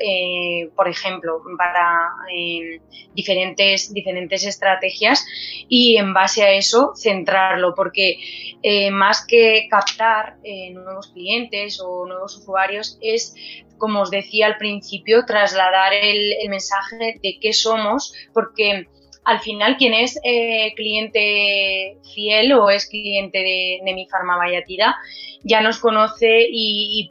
eh, 0.00 0.70
por 0.74 0.88
ejemplo, 0.88 1.40
para 1.56 2.10
eh, 2.34 2.80
diferentes, 3.14 3.92
diferentes 3.92 4.44
estrategias 4.44 5.24
y 5.68 5.96
en 5.96 6.12
base 6.12 6.42
a 6.42 6.52
eso 6.52 6.92
centrarlo, 6.94 7.74
porque 7.74 8.18
eh, 8.62 8.90
más 8.90 9.24
que 9.26 9.68
captar 9.70 10.36
nuevos 10.72 11.08
clientes 11.08 11.80
o 11.80 12.06
nuevos 12.06 12.36
usuarios 12.36 12.98
es 13.00 13.34
como 13.78 14.00
os 14.00 14.10
decía 14.10 14.46
al 14.46 14.56
principio, 14.56 15.24
trasladar 15.24 15.94
el, 15.94 16.32
el 16.42 16.48
mensaje 16.48 17.20
de 17.22 17.38
qué 17.40 17.52
somos, 17.52 18.12
porque 18.34 18.88
al 19.28 19.40
final 19.40 19.76
quien 19.76 19.92
es 19.92 20.18
eh, 20.24 20.72
cliente 20.74 21.98
fiel 22.14 22.50
o 22.54 22.70
es 22.70 22.88
cliente 22.88 23.36
de, 23.38 23.92
mi 23.92 24.06
Farma 24.06 24.38
Vallatida 24.38 24.96
ya 25.44 25.60
nos 25.60 25.78
conoce 25.80 26.46
y, 26.50 27.10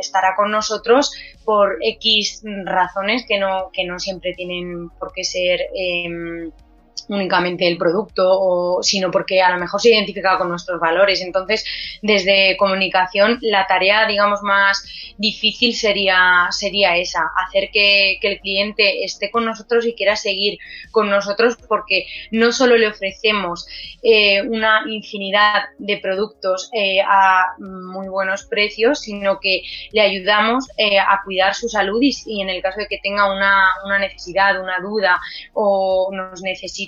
estará 0.00 0.34
con 0.36 0.50
nosotros 0.50 1.12
por 1.44 1.78
X 1.80 2.42
razones 2.64 3.24
que 3.28 3.38
no, 3.38 3.70
que 3.72 3.84
no 3.84 4.00
siempre 4.00 4.34
tienen 4.34 4.90
por 4.98 5.12
qué 5.12 5.22
ser 5.22 5.60
em, 5.72 6.50
únicamente 7.08 7.68
el 7.68 7.78
producto, 7.78 8.78
sino 8.82 9.10
porque 9.10 9.42
a 9.42 9.50
lo 9.50 9.58
mejor 9.58 9.80
se 9.80 9.90
identifica 9.90 10.38
con 10.38 10.48
nuestros 10.48 10.80
valores. 10.80 11.20
Entonces, 11.20 11.64
desde 12.02 12.56
comunicación, 12.56 13.38
la 13.42 13.66
tarea, 13.66 14.06
digamos, 14.06 14.42
más 14.42 14.84
difícil 15.18 15.74
sería, 15.74 16.48
sería 16.50 16.96
esa, 16.96 17.30
hacer 17.46 17.70
que, 17.72 18.18
el 18.26 18.40
cliente 18.40 19.04
esté 19.04 19.30
con 19.30 19.44
nosotros 19.44 19.86
y 19.86 19.94
quiera 19.94 20.16
seguir 20.16 20.58
con 20.90 21.08
nosotros 21.08 21.56
porque 21.68 22.06
no 22.32 22.50
solo 22.50 22.76
le 22.76 22.88
ofrecemos 22.88 23.68
eh, 24.02 24.42
una 24.42 24.82
infinidad 24.88 25.66
de 25.78 25.98
productos 25.98 26.68
eh, 26.72 27.00
a 27.02 27.54
muy 27.58 28.08
buenos 28.08 28.46
precios, 28.46 28.98
sino 29.00 29.38
que 29.38 29.62
le 29.92 30.00
ayudamos 30.00 30.68
eh, 30.76 30.98
a 30.98 31.20
cuidar 31.24 31.54
su 31.54 31.68
salud 31.68 32.02
y, 32.02 32.12
y, 32.26 32.42
en 32.42 32.50
el 32.50 32.60
caso 32.62 32.80
de 32.80 32.88
que 32.88 32.98
tenga 32.98 33.32
una, 33.32 33.68
una 33.84 34.00
necesidad, 34.00 34.60
una 34.60 34.80
duda 34.80 35.20
o 35.52 36.10
nos 36.12 36.42
necesite 36.42 36.85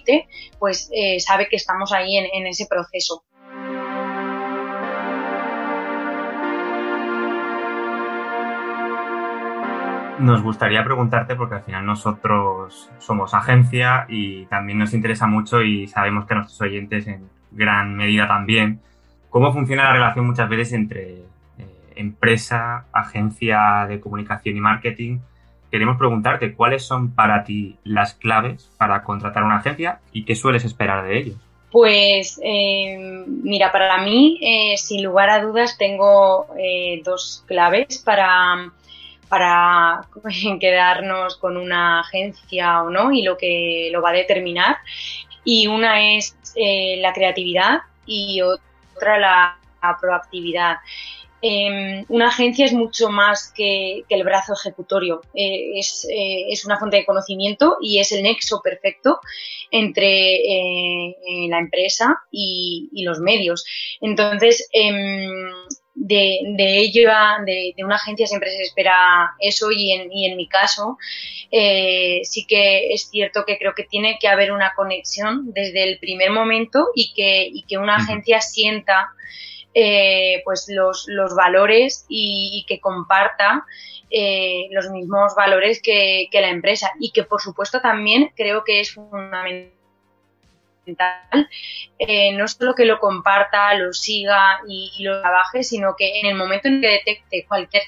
pues 0.58 0.90
eh, 0.92 1.20
sabe 1.20 1.48
que 1.48 1.56
estamos 1.56 1.92
ahí 1.92 2.16
en, 2.16 2.46
ese 2.46 2.66
proceso. 2.66 3.24
Nos 10.18 10.42
gustaría 10.42 10.82
preguntarte, 10.82 11.36
porque 11.36 11.56
al 11.56 11.62
final 11.62 11.86
nosotros 11.86 12.90
somos 12.98 13.34
agencia 13.34 14.06
y 14.08 14.46
también 14.46 14.78
nos 14.78 14.92
interesa 14.92 15.26
mucho 15.28 15.62
y 15.62 15.86
sabemos 15.86 16.26
que 16.26 16.34
nuestros 16.34 16.60
oyentes 16.60 17.06
en 17.06 17.28
gran 17.52 17.94
medida 17.94 18.26
también, 18.26 18.80
cómo 19.30 19.52
funciona 19.52 19.84
la 19.84 19.92
relación 19.92 20.26
muchas 20.26 20.48
veces 20.48 20.72
entre 20.72 21.20
eh, 21.58 21.92
empresa, 21.94 22.86
agencia 22.92 23.86
de 23.88 24.00
comunicación 24.00 24.56
y 24.56 24.60
marketing 24.60 25.20
queremos 25.70 25.98
preguntarte 25.98 26.54
cuáles 26.54 26.84
son 26.84 27.14
para 27.14 27.44
ti 27.44 27.76
las 27.84 28.14
claves 28.14 28.70
para 28.78 29.02
contratar 29.02 29.44
una 29.44 29.58
agencia 29.58 30.00
y 30.12 30.24
qué 30.24 30.34
sueles 30.34 30.64
esperar 30.64 31.04
de 31.04 31.18
ellos. 31.18 31.36
Pues 31.70 32.40
eh, 32.42 32.96
mira, 33.26 33.70
para 33.70 33.98
mí, 34.02 34.38
eh, 34.40 34.76
sin 34.78 35.02
lugar 35.02 35.28
a 35.28 35.40
dudas, 35.42 35.76
tengo 35.76 36.46
eh, 36.58 37.02
dos 37.04 37.44
claves 37.46 37.98
para, 37.98 38.72
para 39.28 40.00
quedarnos 40.60 41.36
con 41.36 41.58
una 41.58 42.00
agencia 42.00 42.82
o 42.82 42.90
no 42.90 43.12
y 43.12 43.22
lo 43.22 43.36
que 43.36 43.90
lo 43.92 44.00
va 44.00 44.10
a 44.10 44.14
determinar. 44.14 44.78
Y 45.44 45.66
una 45.66 46.16
es 46.16 46.34
la 46.56 47.12
creatividad 47.12 47.78
y 48.04 48.40
otra 48.42 49.18
la 49.18 49.58
proactividad. 50.00 50.78
Eh, 51.40 52.04
una 52.08 52.28
agencia 52.28 52.66
es 52.66 52.72
mucho 52.72 53.10
más 53.10 53.52
que, 53.54 54.04
el 54.08 54.24
brazo 54.24 54.54
ejecutorio. 54.54 55.20
Eh, 55.34 55.78
es, 55.78 56.06
eh, 56.10 56.46
es, 56.50 56.64
una 56.64 56.78
fuente 56.78 56.96
de 56.96 57.06
conocimiento 57.06 57.76
y 57.80 58.00
es 58.00 58.10
el 58.12 58.22
nexo 58.22 58.60
perfecto 58.62 59.20
entre 59.70 60.36
eh, 60.36 61.16
la 61.48 61.58
empresa 61.58 62.20
y, 62.30 62.88
los 63.04 63.20
medios. 63.20 63.64
Entonces, 64.00 64.68
em, 64.72 65.30
de, 65.94 66.40
de, 66.56 66.78
ello, 66.78 67.08
de, 67.46 67.74
de, 67.76 67.84
una 67.84 67.96
agencia 67.96 68.26
siempre 68.26 68.50
se 68.50 68.62
espera 68.62 69.34
eso 69.40 69.70
y 69.70 69.92
en, 69.92 70.12
y 70.12 70.26
en 70.26 70.36
mi 70.36 70.48
caso 70.48 70.96
sí 71.50 72.46
que 72.46 72.92
es 72.92 73.08
cierto 73.08 73.44
que 73.46 73.56
creo 73.56 73.74
que 73.74 73.84
tiene 73.84 74.18
que 74.20 74.28
haber 74.28 74.52
una 74.52 74.74
conexión 74.76 75.52
desde 75.54 75.84
el 75.84 75.98
primer 75.98 76.30
momento 76.30 76.88
y 76.94 77.14
que, 77.14 77.48
y 77.50 77.62
que 77.62 77.78
una 77.78 77.96
agencia 77.96 78.40
sienta 78.40 79.08
eh, 79.80 80.42
pues 80.44 80.66
los, 80.68 81.04
los 81.06 81.36
valores 81.36 82.04
y, 82.08 82.64
que 82.66 82.80
comparta 82.80 83.64
eh, 84.10 84.66
los 84.72 84.90
mismos 84.90 85.34
valores 85.36 85.80
que, 85.80 86.26
que 86.32 86.40
la 86.40 86.50
empresa. 86.50 86.90
Y 86.98 87.12
que 87.12 87.22
por 87.22 87.40
supuesto 87.40 87.80
también 87.80 88.32
creo 88.34 88.64
que 88.64 88.80
es 88.80 88.92
fundamental 88.92 89.77
eh, 91.98 92.32
no 92.32 92.48
solo 92.48 92.74
que 92.74 92.84
lo 92.84 92.98
comparta, 92.98 93.74
lo 93.74 93.92
siga 93.92 94.60
y, 94.68 95.02
lo 95.02 95.20
trabaje, 95.20 95.62
sino 95.62 95.94
que 95.96 96.20
en 96.20 96.26
el 96.26 96.34
momento 96.34 96.68
en 96.68 96.80
que 96.80 96.88
detecte 96.88 97.46
cualquier 97.46 97.82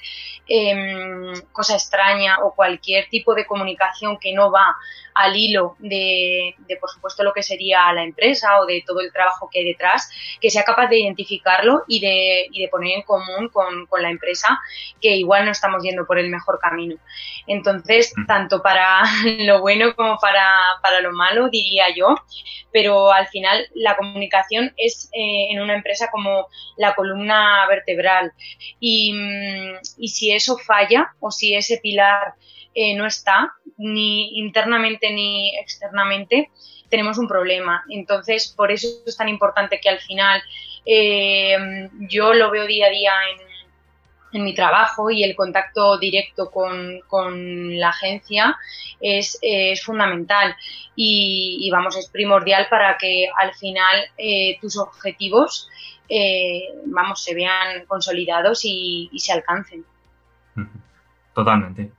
em, 0.47 1.33
cosa 1.51 1.75
extraña 1.75 2.39
o 2.43 2.53
cualquier 2.53 3.07
tipo 3.09 3.33
de 3.33 3.45
comunicación 3.45 4.17
que 4.19 4.33
no 4.33 4.51
va 4.51 4.75
al 5.13 5.35
hilo 5.35 5.75
de, 5.79 6.55
por 6.79 6.89
supuesto, 6.89 7.23
lo 7.23 7.33
que 7.33 7.43
sería 7.43 7.91
la 7.93 8.03
empresa 8.03 8.59
o 8.59 8.65
de 8.65 8.83
todo 8.85 9.01
el 9.01 9.11
trabajo 9.11 9.49
que 9.51 9.59
hay 9.59 9.65
detrás, 9.65 10.09
que 10.39 10.49
sea 10.49 10.63
capaz 10.63 10.87
de 10.87 10.99
identificarlo 10.99 11.83
y 11.87 11.99
de, 11.99 12.47
y 12.51 12.61
de 12.61 12.67
poner 12.69 12.97
en 12.97 13.01
común 13.03 13.49
con, 13.51 13.85
con, 13.87 14.01
la 14.01 14.09
empresa 14.09 14.59
que 14.99 15.15
igual 15.15 15.45
no 15.45 15.51
estamos 15.51 15.83
yendo 15.83 16.05
por 16.05 16.17
el 16.17 16.29
mejor 16.29 16.59
camino. 16.59 16.95
Entonces, 17.45 18.13
mm. 18.15 18.25
tanto 18.25 18.61
para 18.61 19.03
lo 19.39 19.61
bueno 19.61 19.95
como 19.95 20.17
para, 20.17 20.55
para 20.81 21.01
lo 21.01 21.11
malo, 21.11 21.49
diría 21.49 21.85
yo, 21.95 22.15
pero 22.71 22.90
al 23.11 23.27
final 23.27 23.67
la 23.73 23.95
comunicación 23.95 24.73
es 24.77 25.09
eh, 25.13 25.47
en 25.51 25.61
una 25.61 25.75
empresa 25.75 26.09
como 26.11 26.47
la 26.77 26.95
columna 26.95 27.65
vertebral 27.67 28.31
y, 28.79 29.13
mm, 29.13 29.79
y 29.97 30.07
si 30.09 30.31
eso 30.31 30.57
falla 30.57 31.13
o 31.19 31.31
si 31.31 31.55
ese 31.55 31.77
pilar 31.77 32.33
eh, 32.73 32.95
no 32.95 33.05
está, 33.05 33.53
ni 33.77 34.37
internamente 34.39 35.11
ni 35.11 35.55
externamente, 35.57 36.51
tenemos 36.89 37.17
un 37.17 37.27
problema. 37.27 37.83
Entonces, 37.89 38.53
por 38.55 38.71
eso 38.71 38.87
es 39.05 39.17
tan 39.17 39.29
importante 39.29 39.79
que 39.81 39.89
al 39.89 39.99
final 39.99 40.41
eh, 40.85 41.89
yo 42.09 42.33
lo 42.33 42.51
veo 42.51 42.65
día 42.65 42.87
a 42.87 42.89
día 42.89 43.13
en 43.31 43.50
mi 44.39 44.53
trabajo 44.53 45.09
y 45.11 45.23
el 45.23 45.35
contacto 45.35 45.97
directo 45.97 46.49
con, 46.51 47.79
la 47.79 47.89
agencia 47.89 48.57
es, 48.99 49.39
fundamental 49.83 50.55
y, 50.95 51.69
vamos, 51.71 51.97
es 51.97 52.09
primordial 52.09 52.67
para 52.69 52.97
que 52.97 53.27
al 53.37 53.53
final 53.53 53.97
eh, 54.17 54.57
tus 54.61 54.77
objetivos 54.77 55.69
eh, 56.07 56.63
vamos, 56.85 57.23
se 57.23 57.33
vean 57.33 57.85
consolidados 57.87 58.61
y, 58.63 59.09
se 59.17 59.33
alcancen. 59.33 59.85
Totalmente. 61.33 61.91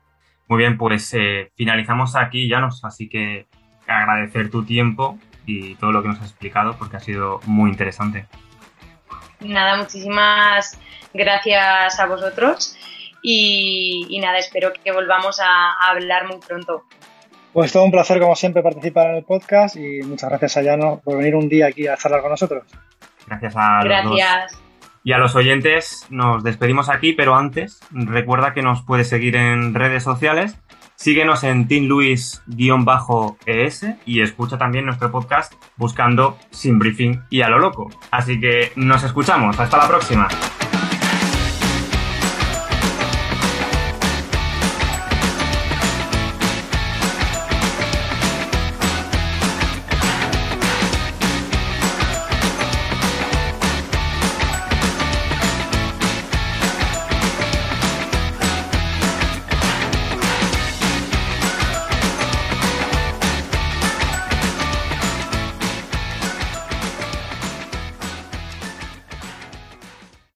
Muy 0.48 0.58
bien, 0.58 0.76
pues 0.76 1.14
eh, 1.14 1.50
finalizamos 1.56 2.14
aquí, 2.16 2.48
Janos, 2.48 2.84
así 2.84 3.08
que 3.08 3.46
agradecer 3.86 4.50
tu 4.50 4.64
tiempo 4.64 5.18
y 5.46 5.74
todo 5.76 5.92
lo 5.92 6.02
que 6.02 6.08
nos 6.08 6.20
has 6.20 6.30
explicado 6.30 6.76
porque 6.78 6.96
ha 6.96 7.00
sido 7.00 7.40
muy 7.46 7.70
interesante. 7.70 8.26
Nada, 9.44 9.76
muchísimas 9.76 10.78
gracias 11.12 11.98
a 11.98 12.06
vosotros 12.06 12.76
y, 13.22 14.18
nada, 14.20 14.38
espero 14.38 14.72
que 14.72 14.92
volvamos 14.92 15.40
a, 15.40 15.72
hablar 15.88 16.26
muy 16.26 16.38
pronto. 16.38 16.84
Pues 17.52 17.72
todo 17.72 17.84
un 17.84 17.90
placer, 17.90 18.18
como 18.18 18.34
siempre, 18.34 18.62
participar 18.62 19.10
en 19.10 19.16
el 19.16 19.24
podcast 19.24 19.76
y 19.76 20.00
muchas 20.02 20.30
gracias 20.30 20.56
a 20.56 20.62
Llano 20.62 21.00
por 21.04 21.18
venir 21.18 21.36
un 21.36 21.48
día 21.48 21.66
aquí 21.66 21.86
a 21.86 21.96
charlar 21.96 22.22
con 22.22 22.30
nosotros. 22.30 22.64
Gracias 23.26 23.54
a 23.56 23.84
Gracias. 23.84 24.58
Y 25.04 25.12
a 25.12 25.18
los 25.18 25.34
oyentes 25.34 26.06
nos 26.10 26.42
despedimos 26.44 26.88
aquí, 26.88 27.12
pero 27.12 27.34
antes 27.34 27.80
recuerda 27.90 28.54
que 28.54 28.62
nos 28.62 28.82
puedes 28.82 29.08
seguir 29.08 29.36
en 29.36 29.74
redes 29.74 30.02
sociales. 30.02 30.56
Síguenos 31.02 31.42
en 31.42 31.66
Team 31.66 31.86
Luis-ES 31.86 33.86
y 34.06 34.20
escucha 34.20 34.56
también 34.56 34.86
nuestro 34.86 35.10
podcast 35.10 35.52
buscando 35.76 36.38
Sin 36.52 36.78
Briefing 36.78 37.22
y 37.28 37.40
a 37.40 37.48
lo 37.48 37.58
loco. 37.58 37.90
Así 38.12 38.38
que 38.38 38.70
nos 38.76 39.02
escuchamos. 39.02 39.58
Hasta 39.58 39.78
la 39.78 39.88
próxima. 39.88 40.28